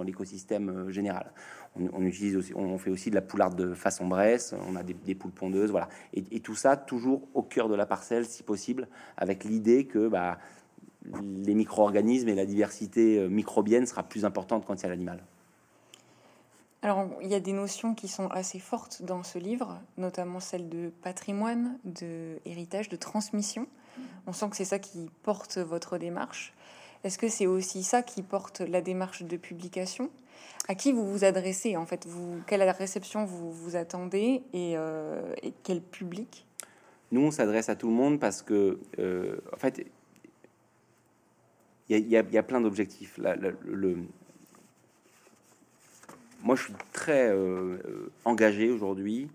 [0.03, 1.31] l'écosystème euh, général.
[1.75, 5.15] On, utilise aussi, on fait aussi de la poularde de façon Bresse, on a des,
[5.15, 5.89] poules pondeuses, voilà.
[6.13, 8.87] Et, tout ça toujours au cœur de la parcelle, si possible,
[9.17, 10.37] avec l'idée que bah,
[11.45, 15.23] les micro-organismes et la diversité euh, microbienne sera plus importante quand a l'animal.
[16.83, 20.67] Alors, il y a des notions qui sont assez fortes dans ce livre, notamment celle
[20.67, 23.67] de patrimoine, de héritage, de transmission.
[24.27, 26.53] On sent que c'est ça qui porte votre démarche.
[27.05, 30.09] Est-ce que c'est aussi ça qui porte la démarche de publication?
[30.67, 32.05] À qui vous vous adressez en fait?
[32.05, 36.45] Vous, Quelle réception vous vous attendez et, euh, quel public?
[37.13, 39.85] Nous, on s'adresse à tout le monde parce que, euh, en fait,
[41.87, 43.17] il y, y, a plein d'objectifs.
[43.17, 43.97] Le,
[46.43, 49.29] moi, je suis très euh, euh, engagé aujourd'hui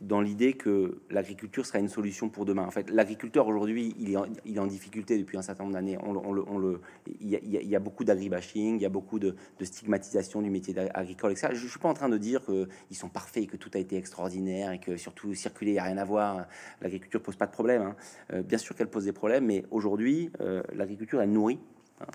[0.00, 2.64] dans l'idée que l'agriculture sera une solution pour demain.
[2.64, 5.96] En fait, l'agriculteur aujourd'hui, il, est en difficulté depuis un certain nombre d'années.
[6.02, 6.80] On, on, le,
[7.20, 10.50] il, y a, il y a beaucoup d'agribashing, il y a beaucoup de, stigmatisation du
[10.50, 11.48] métier agricole, etc.
[11.52, 13.96] Je ne suis pas en train de dire qu'ils sont parfaits, que tout a été
[13.96, 16.46] extraordinaire et que surtout circuler, il n'y a rien à voir.
[16.80, 17.82] L'agriculture pose pas de problème.
[17.82, 17.96] Hein.
[18.32, 20.30] Euh, bien sûr qu'elle pose des problèmes, mais aujourd'hui,
[20.74, 21.60] l'agriculture, elle nourrit.
[22.00, 22.06] Hein.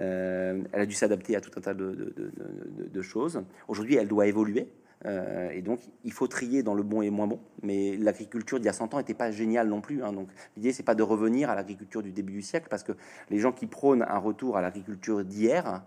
[0.00, 3.42] Euh, elle a dû s'adapter à tout un tas de, choses.
[3.68, 4.68] Aujourd'hui, elle doit évoluer.
[5.04, 7.40] Euh, et donc, il faut trier dans le bon et moins bon.
[7.62, 10.02] Mais l'agriculture d'il y a 100 ans n'était pas géniale non plus.
[10.02, 10.12] Hein.
[10.12, 12.92] Donc, l'idée, c'est pas de revenir à l'agriculture du début du siècle, parce que
[13.30, 15.82] les gens qui prônent un retour à l'agriculture d'hier,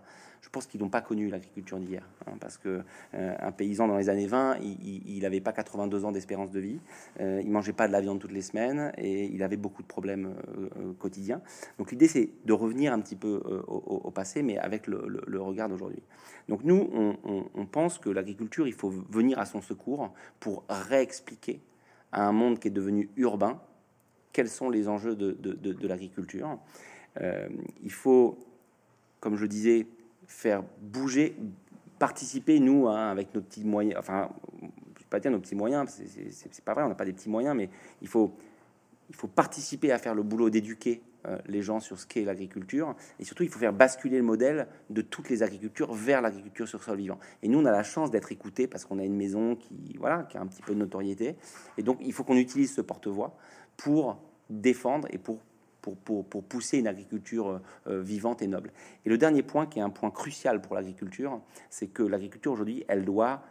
[0.46, 2.08] je pense qu'ils n'ont pas connu l'agriculture d'hier.
[2.24, 2.80] Hein, parce que
[3.14, 6.78] euh, un paysan dans les années 20, il n'avait pas 82 ans d'espérance de vie,
[7.20, 9.88] euh, il mangeait pas de la viande toutes les semaines et il avait beaucoup de
[9.88, 11.42] problèmes euh, quotidiens.
[11.78, 16.02] Donc l'idée, c'est de revenir un petit peu au, passé, mais avec le, regard d'aujourd'hui.
[16.48, 16.88] Donc nous,
[17.24, 21.60] on, pense que l'agriculture, il faut venir à son secours pour réexpliquer
[22.12, 23.60] à un monde qui est devenu urbain
[24.32, 26.56] quels sont les enjeux de, de l'agriculture.
[27.20, 28.38] il faut,
[29.18, 29.88] comme je disais,
[30.26, 31.36] faire bouger,
[31.98, 36.00] participer, nous, hein, avec nos petits moyens, enfin, je vais pas dire nos petits moyens,
[36.30, 37.70] c'est pas vrai, on n'a pas des petits moyens, mais
[38.02, 38.34] il faut,
[39.08, 42.94] il faut participer à faire le boulot d'éduquer euh, les gens sur ce qu'est l'agriculture.
[43.18, 46.82] Et surtout, il faut faire basculer le modèle de toutes les agricultures vers l'agriculture sur
[46.82, 47.18] sol vivant.
[47.42, 50.22] Et nous, on a la chance d'être écoutés parce qu'on a une maison qui, voilà,
[50.24, 51.36] qui a un petit peu de notoriété.
[51.78, 53.36] Et donc, il faut qu'on utilise ce porte-voix
[53.76, 54.20] pour
[54.50, 55.40] défendre et pour
[55.94, 58.72] pour, pousser une agriculture euh, vivante et noble.
[59.04, 62.84] Et le dernier point, qui est un point crucial pour l'agriculture, c'est que l'agriculture aujourd'hui,
[62.88, 63.42] elle doit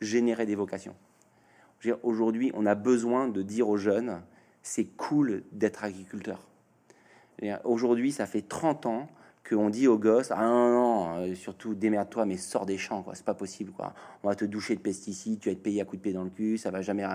[0.00, 0.94] générer des vocations.
[2.02, 4.22] Aujourd'hui, on a besoin de dire aux jeunes,
[4.62, 6.48] c'est cool d'être agriculteur.
[7.64, 9.08] Aujourd'hui, ça fait 30 ans
[9.48, 13.24] qu'on dit aux gosses ah non euh, surtout démerde-toi mais sors des champs quoi c'est
[13.24, 15.96] pas possible quoi on va te doucher de pesticides tu vas être payé à coup
[15.96, 17.06] de pied dans le cul ça va jamais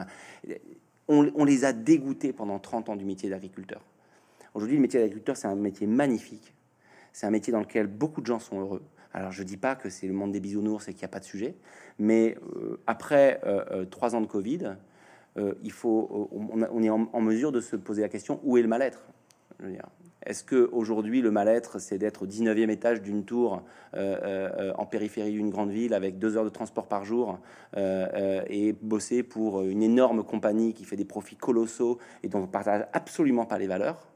[1.08, 3.82] on, on les a dégoûtés pendant 30 ans du métier d'agriculteur
[4.54, 6.54] aujourd'hui le métier d'agriculteur c'est un métier magnifique.
[7.12, 8.84] C'est un métier dans lequel beaucoup de gens sont heureux.
[9.14, 11.20] Alors je dis pas que c'est le monde des bisounours et qu'il n'y a pas
[11.20, 11.56] de sujet
[12.00, 14.76] mais euh, après euh, trois ans de Covid
[15.64, 19.04] il faut on, est en, mesure de se poser la question où est le mal-être?
[20.26, 23.62] Est-ce que aujourd'hui le mal-être, c'est d'être au 19e étage d'une tour
[23.96, 27.40] euh, euh, en périphérie d'une grande ville avec deux heures de transport par jour
[27.76, 32.48] euh, et bosser pour une énorme compagnie qui fait des profits colossaux et dont on
[32.48, 34.13] partage absolument pas les valeurs?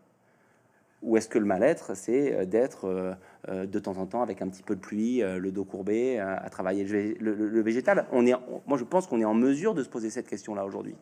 [1.02, 3.16] Ou est-ce que le mal-être, c'est d'être
[3.48, 6.84] de temps en temps avec un petit peu de pluie, le dos courbé, à, travailler
[7.20, 8.08] le, végétal?
[8.12, 8.34] On est,
[8.66, 10.96] moi, je pense qu'on est en mesure de se poser cette question-là aujourd'hui.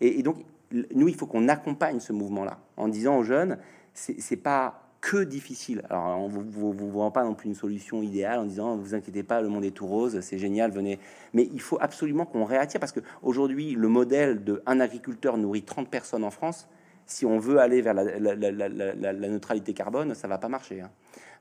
[0.00, 0.44] et, donc,
[0.94, 3.58] nous, il faut qu'on accompagne ce mouvement-là en disant aux jeunes,
[3.94, 5.82] c'est pas que difficile.
[5.88, 9.22] Alors, on vous, vous, vous, pas non plus une solution idéale en disant vous inquiétez
[9.22, 10.98] pas, le monde est tout rose, c'est génial, venez.
[11.32, 15.62] Mais il faut absolument qu'on réattire parce que aujourd'hui, le modèle de un agriculteur nourrit
[15.62, 16.68] 30 personnes en France,
[17.10, 20.80] si on veut aller vers la, neutralité carbone, ça va pas marcher.
[20.80, 20.90] Hein.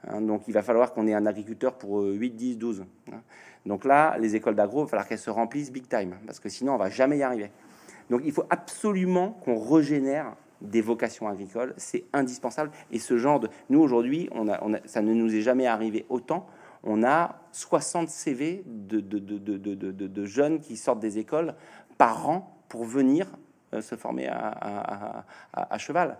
[0.07, 2.86] Hein, donc, il va falloir qu'on ait un agriculteur pour 8, 10, 12.
[3.65, 6.49] Donc là, les écoles d'agro, il va falloir qu'elles se remplissent big time parce que
[6.49, 7.51] sinon, on va jamais y arriver.
[8.09, 12.72] Donc, il faut absolument qu'on régénère des vocations agricoles, c'est indispensable.
[12.91, 13.49] Et ce genre de...
[13.70, 16.47] Nous, aujourd'hui, on a, ça ne nous est jamais arrivé autant.
[16.84, 21.55] On a 60 CV de, de, jeunes qui sortent des écoles
[21.97, 23.28] par an pour venir
[23.82, 26.17] se former à, cheval.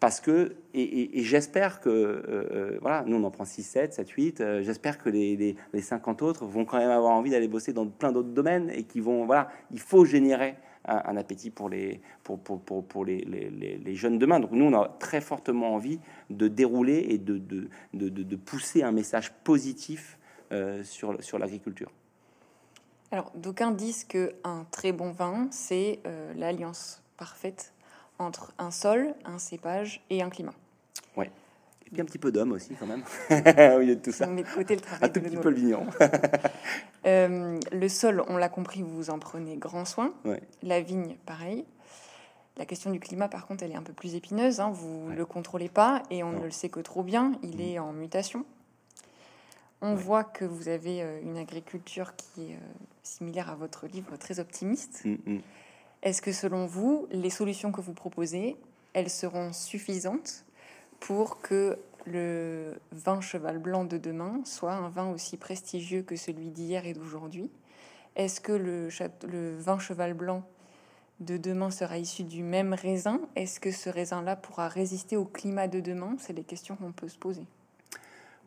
[0.00, 4.08] Parce que, et, j'espère que, euh, euh, voilà, nous on en prend 6, 7, 7,
[4.08, 7.72] 8, j'espère que les, les, les, 50 autres vont quand même avoir envie d'aller bosser
[7.72, 12.00] dans plein d'autres domaines et qui vont, voilà, il faut générer un, appétit pour les,
[12.22, 14.40] pour, pour, pour, pour les, les, jeunes demain.
[14.40, 18.82] Donc nous, on a très fortement envie de dérouler et de, de, de, de pousser
[18.82, 20.18] un message positif
[20.52, 21.90] euh, sur, sur l'agriculture.
[23.12, 27.72] Alors, d'aucuns disent que un très bon vin, c'est euh, l'alliance parfaite
[28.18, 30.54] entre un sol, un cépage et un climat.
[31.16, 31.30] Ouais
[32.00, 33.02] un petit peu d'homme aussi, quand même,
[33.76, 34.26] au milieu de tout ça.
[34.26, 35.08] de côté le travail.
[35.08, 35.86] Un tout petit peu le vignon.
[37.04, 40.14] Euh, le sol, on l'a compris, vous en prenez grand soin.
[40.62, 41.64] La vigne, pareil.
[42.56, 44.60] La question du climat, par contre, elle est un peu plus épineuse.
[44.60, 44.70] Hein.
[44.72, 47.32] Vous ne le contrôlez pas et on ne le sait que trop bien.
[47.42, 47.60] Il mm.
[47.60, 48.44] est en mutation.
[49.84, 52.58] On voit que vous avez euh, une agriculture qui est euh,
[53.02, 55.04] similaire à votre livre, très optimiste.
[55.04, 55.40] Mm, mm.
[56.04, 58.56] Est-ce que selon vous, les solutions que vous proposez,
[58.92, 60.44] elles seront suffisantes
[61.00, 66.50] pour que le vin cheval blanc de demain soit un vin aussi prestigieux que celui
[66.50, 67.50] d'hier et d'aujourd'hui?
[68.14, 68.88] Est-ce que le,
[69.26, 70.44] le, vin cheval blanc
[71.18, 73.20] de demain sera issu du même raisin?
[73.34, 76.16] Est-ce que ce raisin-là pourra résister au climat de demain?
[76.18, 77.46] C'est des questions qu'on peut se poser.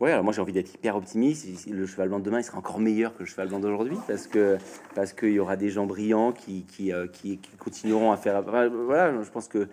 [0.01, 1.47] Oui, alors moi j'ai envie d'être hyper optimiste.
[1.69, 4.27] Le cheval blanc de demain il sera encore meilleur que le cheval blanc d'aujourd'hui parce
[4.27, 4.57] que
[4.93, 7.07] parce qu'il y aura des gens brillants qui qui, euh,
[7.57, 8.41] continueront à faire.
[8.41, 9.69] Voilà, je pense que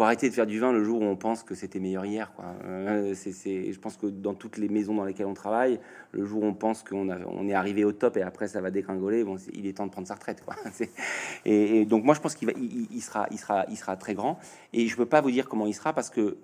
[0.00, 2.32] faut arrêter de faire du vin le jour où on pense que c'était meilleur hier.
[2.34, 2.44] Quoi.
[2.64, 5.80] Euh, c'est, je pense que dans toutes les maisons dans lesquelles on travaille,
[6.12, 8.70] le jour où on pense qu'on on est arrivé au top et après ça va
[8.70, 10.44] dégringoler, bon, il est temps de prendre sa retraite.
[11.44, 14.38] Et, donc moi je pense qu'il il, sera, il sera, il sera très grand.
[14.72, 16.38] Et je peux pas vous dire comment il sera parce que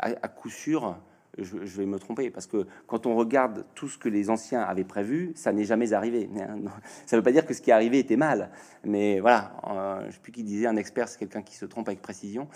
[0.00, 0.96] à coup sûr,
[1.38, 4.84] je, vais me tromper, parce que quand on regarde tout ce que les anciens avaient
[4.84, 6.28] prévu, ça n'est jamais arrivé.
[7.06, 8.50] Ça ne veut pas dire que ce qui est arrivé était mal,
[8.84, 11.64] mais voilà, euh, je ne sais plus qui disait, un expert, c'est quelqu'un qui se
[11.64, 12.48] trompe avec précision.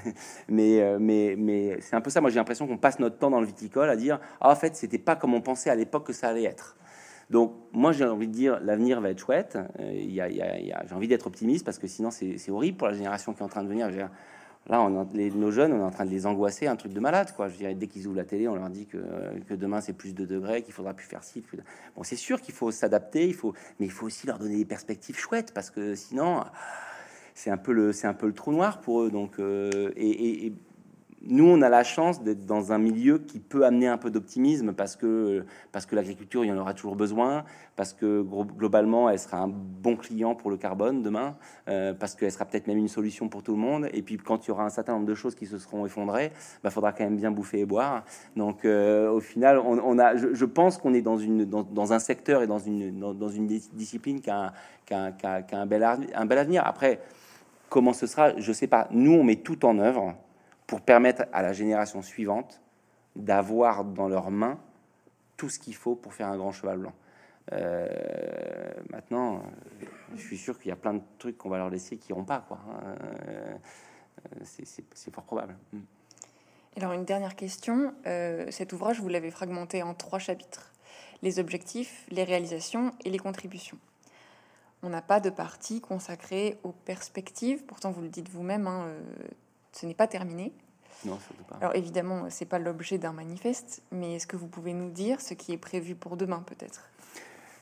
[0.48, 3.30] mais euh, mais, mais c'est un peu ça, moi j'ai l'impression qu'on passe notre temps
[3.30, 6.06] dans le viticole à dire, ah, en fait, c'était pas comme on pensait à l'époque
[6.06, 6.76] que ça allait être.
[7.30, 9.56] Donc, moi, j'ai envie de dire, l'avenir va être chouette.
[9.80, 13.44] Euh, j'ai envie d'être optimiste parce que sinon, c'est horrible pour la génération qui est
[13.44, 13.88] en train de venir.
[14.68, 17.00] Là, on les, nos jeunes, on est en train de les angoisser, un truc de
[17.00, 17.48] malade, quoi.
[17.48, 18.98] Je dirais, dès qu'ils ouvrent la télé, on leur dit que,
[19.48, 21.42] que demain c'est plus de degrés, qu'il faudra plus faire ci.
[21.96, 24.64] Bon, c'est sûr qu'il faut s'adapter, il faut, mais il faut aussi leur donner des
[24.64, 26.44] perspectives chouettes, parce que sinon,
[27.34, 29.10] c'est un peu le, c'est un peu le trou noir pour eux.
[29.10, 30.52] Donc, euh, et,
[31.24, 34.72] nous, on a la chance d'être dans un milieu qui peut amener un peu d'optimisme
[34.72, 37.44] parce que, parce que l'agriculture, il y en aura toujours besoin,
[37.76, 38.22] parce que
[38.56, 41.36] globalement, elle sera un bon client pour le carbone demain,
[41.68, 43.88] euh, parce qu'elle sera peut-être même une solution pour tout le monde.
[43.92, 46.32] Et puis, quand il y aura un certain nombre de choses qui se seront effondrées,
[46.34, 48.04] il bah, faudra quand même bien bouffer et boire.
[48.34, 52.42] Donc, euh, au final, on, a, je, pense qu'on est dans, une, dans, un secteur
[52.42, 54.52] et dans une, dans, une discipline qui a,
[54.90, 55.12] un,
[55.52, 56.66] un, bel, un bel avenir.
[56.66, 57.00] Après,
[57.68, 58.88] comment ce sera, je ne sais pas.
[58.90, 60.16] Nous, on met tout en œuvre
[60.72, 62.62] pour permettre à la génération suivante
[63.14, 64.58] d'avoir dans leurs mains
[65.36, 66.94] tout ce qu'il faut pour faire un grand cheval blanc.
[67.52, 67.86] Euh,
[68.88, 69.42] maintenant,
[70.14, 72.24] je suis sûr qu'il y a plein de trucs qu'on va leur laisser qui n'ont
[72.24, 72.42] pas.
[72.48, 72.58] Quoi.
[73.28, 73.54] Euh,
[74.44, 75.58] c'est fort probable.
[76.78, 77.92] Alors une dernière question.
[78.06, 80.72] Euh, cet ouvrage, vous l'avez fragmenté en trois chapitres.
[81.20, 83.76] Les objectifs, les réalisations et les contributions.
[84.82, 87.62] On n'a pas de partie consacrée aux perspectives.
[87.66, 88.86] Pourtant, vous le dites vous-même, hein,
[89.72, 90.54] ce n'est pas terminé.
[91.04, 91.56] Non, pas.
[91.60, 95.34] Alors évidemment, c'est pas l'objet d'un manifeste, mais est-ce que vous pouvez nous dire ce
[95.34, 96.88] qui est prévu pour demain, peut-être?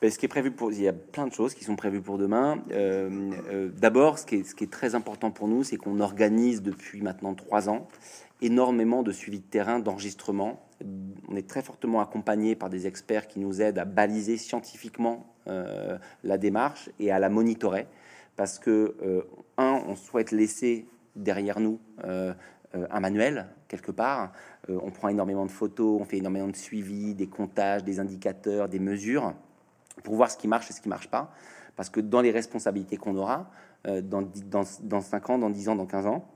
[0.00, 2.00] Ben, ce qui est prévu pour, il y a plein de choses qui sont prévues
[2.00, 2.62] pour demain.
[2.70, 6.00] Euh, euh, d'abord, ce, qui est, ce qui est très important pour nous, c'est qu'on
[6.00, 7.88] organise depuis maintenant trois ans
[8.42, 10.66] énormément de suivi de terrain, d'enregistrement.
[11.28, 15.98] On est très fortement accompagné par des experts qui nous aident à baliser scientifiquement euh,
[16.24, 17.86] la démarche et à la monitorer,
[18.36, 18.96] parce que
[19.58, 20.86] un, on souhaite laisser
[21.16, 22.34] derrière nous euh, euh,
[22.74, 24.32] un manuel quelque part.
[24.68, 28.68] Euh, on prend énormément de photos, on fait énormément de suivi, des comptages, des indicateurs,
[28.68, 29.34] des mesures
[30.04, 31.32] pour voir ce qui marche et ce qui marche pas.
[31.76, 33.50] Parce que dans les responsabilités qu'on aura,
[33.84, 36.28] dans, dans, dans 5 ans, dans 10 ans, dans 15 ans,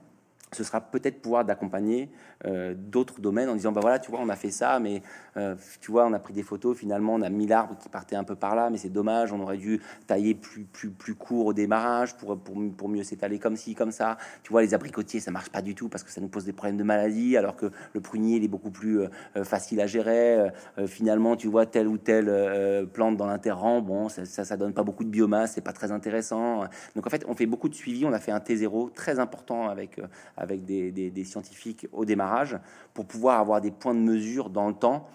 [0.54, 2.08] ce sera peut-être pouvoir d'accompagner
[2.46, 5.02] euh, d'autres domaines en disant bah voilà tu vois on a fait ça mais
[5.36, 8.16] euh, tu vois on a pris des photos finalement on a mis l'arbre qui partait
[8.16, 11.46] un peu par là mais c'est dommage on aurait dû tailler plus plus plus court
[11.46, 14.18] au démarrage pour pour, pour mieux s'étaler comme ci comme ça.
[14.42, 16.52] Tu vois les abricotiers ça marche pas du tout parce que ça nous pose des
[16.52, 20.50] problèmes de maladie alors que le prunier il est beaucoup plus euh, facile à gérer.
[20.86, 25.04] Finalement tu vois telle ou telle plante dans l'interrang bon ça, ça, donne pas beaucoup
[25.04, 26.64] de biomasse c'est pas très intéressant.
[26.94, 29.68] Donc en fait on fait beaucoup de suivi on a fait un T0 très important
[29.68, 30.00] avec
[30.46, 32.58] des, scientifiques au démarrage
[32.92, 35.08] pour pouvoir avoir des points de mesure dans le temps.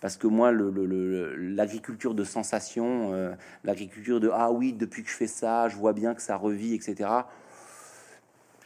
[0.00, 5.26] Parce que moi, l'agriculture de sensation, euh, l'agriculture de ah oui, depuis que je fais
[5.26, 7.08] ça, je vois bien que ça revit, etc.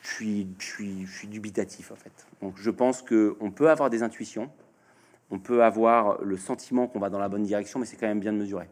[0.03, 0.11] Je
[0.59, 2.27] suis, dubitatif en fait.
[2.43, 4.51] Donc je pense que on peut avoir des intuitions,
[5.31, 8.21] on peut avoir le sentiment qu'on va dans la bonne direction, mais c'est quand même
[8.21, 8.69] bien de mesurer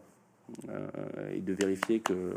[0.67, 0.87] euh,
[1.31, 2.33] et de vérifier que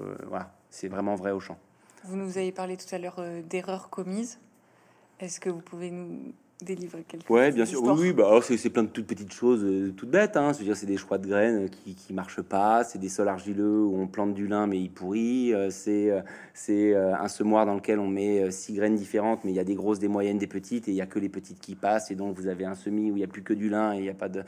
[0.68, 1.58] c'est vraiment vrai au champ.
[2.04, 4.38] Vous nous avez parlé tout à l'heure euh, d'erreurs commises.
[5.20, 6.34] Est-ce que vous pouvez nous
[6.64, 7.82] délivrer quelque Ouais, bien sûr.
[7.82, 10.36] Oui, bah, oh, c'est plein de toutes petites choses, euh, toutes bêtes.
[10.36, 10.52] Hein.
[10.52, 12.84] C'est-à-dire, c'est des choix de graines qui, qui marchent pas.
[12.84, 15.54] C'est des sols argileux où on plante du lin mais il pourrit.
[15.54, 16.20] Euh, c'est euh,
[16.54, 19.74] c'est un semoir dans lequel on met six graines différentes, mais il y a des
[19.74, 22.10] grosses, des moyennes, des petites, et il y a que les petites qui passent.
[22.10, 23.98] Et donc, vous avez un semis où il y a plus que du lin et
[23.98, 24.42] il y a pas de.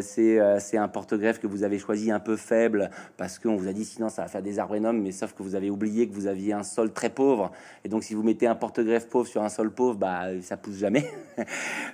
[0.00, 3.72] c'est c'est un porte-greffe que vous avez choisi un peu faible parce qu'on vous a
[3.72, 6.14] dit sinon ça va faire des arbres énormes, mais sauf que vous avez oublié que
[6.14, 7.52] vous aviez un sol très pauvre.
[7.84, 10.76] Et donc, si vous mettez un porte-greffe pauvre sur un sol pauvre, bah ça pousse
[10.76, 11.10] jamais.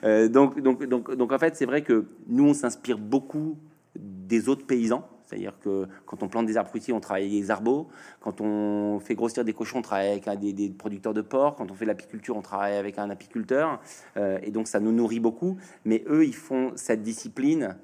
[0.04, 3.56] Euh, donc, donc, donc, donc, en fait, c'est vrai que nous, on s'inspire beaucoup
[3.96, 5.08] des autres paysans.
[5.26, 7.88] C'est-à-dire que quand on plante des arbres fruitiers, on travaille avec des arbres.
[8.20, 11.56] Quand on fait grossir des cochons, on travaille avec des, producteurs de porc.
[11.56, 13.80] Quand on fait l'apiculture, on travaille avec un apiculteur.
[14.16, 15.56] Euh, et donc ça nous nourrit beaucoup.
[15.84, 17.76] Mais eux, ils font cette discipline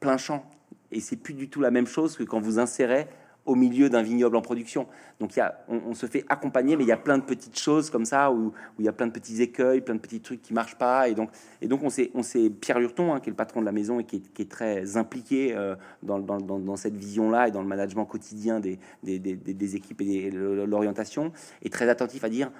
[0.00, 0.44] plein champ.
[0.92, 3.06] Et c'est plus du tout la même chose que quand vous insérez
[3.46, 4.86] au milieu d'un vignoble en production.
[5.20, 5.38] Donc
[5.68, 8.52] on, se fait accompagner, mais il y a plein de petites choses comme ça où,
[8.78, 11.08] il y a plein de petits écueils, plein de petits trucs qui marchent pas.
[11.08, 11.30] Et donc,
[11.60, 13.72] et donc on sait, on sait Pierre Lurton, hein, qui est le patron de la
[13.72, 18.60] maison et qui est, très impliqué euh, dans, cette vision-là et dans le management quotidien
[18.60, 21.32] des, équipes et l'orientation,
[21.62, 22.50] est très attentif à dire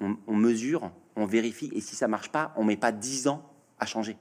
[0.00, 3.42] on, mesure, on vérifie, et si ça marche pas, on met pas dix ans
[3.78, 4.16] à changer.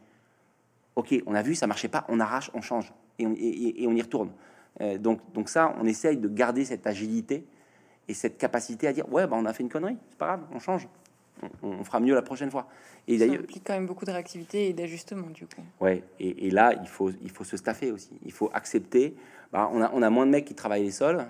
[0.96, 3.26] Ok, on a vu, ça marchait pas, on arrache, on change et
[3.88, 4.30] on y retourne.
[4.82, 7.46] Euh, donc, donc ça, on essaye de garder cette agilité
[8.08, 10.42] et cette capacité à dire ouais, bah, on a fait une connerie, c'est pas grave,
[10.54, 10.88] on change,
[11.62, 12.68] on, fera mieux la prochaine fois.
[13.08, 15.62] Et d'ailleurs, ça implique quand même beaucoup de réactivité et d'ajustement du coup.
[15.80, 18.12] Ouais, et, là, il faut, il faut se staffer aussi.
[18.26, 19.16] Il faut accepter.
[19.52, 21.26] Bah, on, a, on a moins de mecs qui travaillent les sols.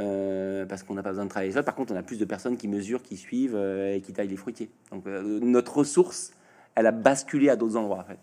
[0.00, 1.64] Euh, parce qu'on n'a pas besoin de travailler les sols.
[1.64, 4.28] Par contre, on a plus de personnes qui mesurent, qui suivent euh, et qui taillent
[4.28, 4.70] les fruitiers.
[4.92, 6.30] Donc, notre ressource,
[6.76, 8.20] elle a basculé à d'autres endroits en fait.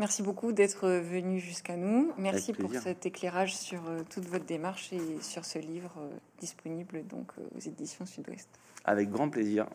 [0.00, 2.12] Merci beaucoup d'être venu jusqu'à nous.
[2.18, 7.06] Merci pour cet éclairage sur euh, toute votre démarche et sur ce livre euh, disponible
[7.06, 8.48] donc euh, aux éditions Sud-Ouest.
[8.84, 9.66] Avec grand plaisir.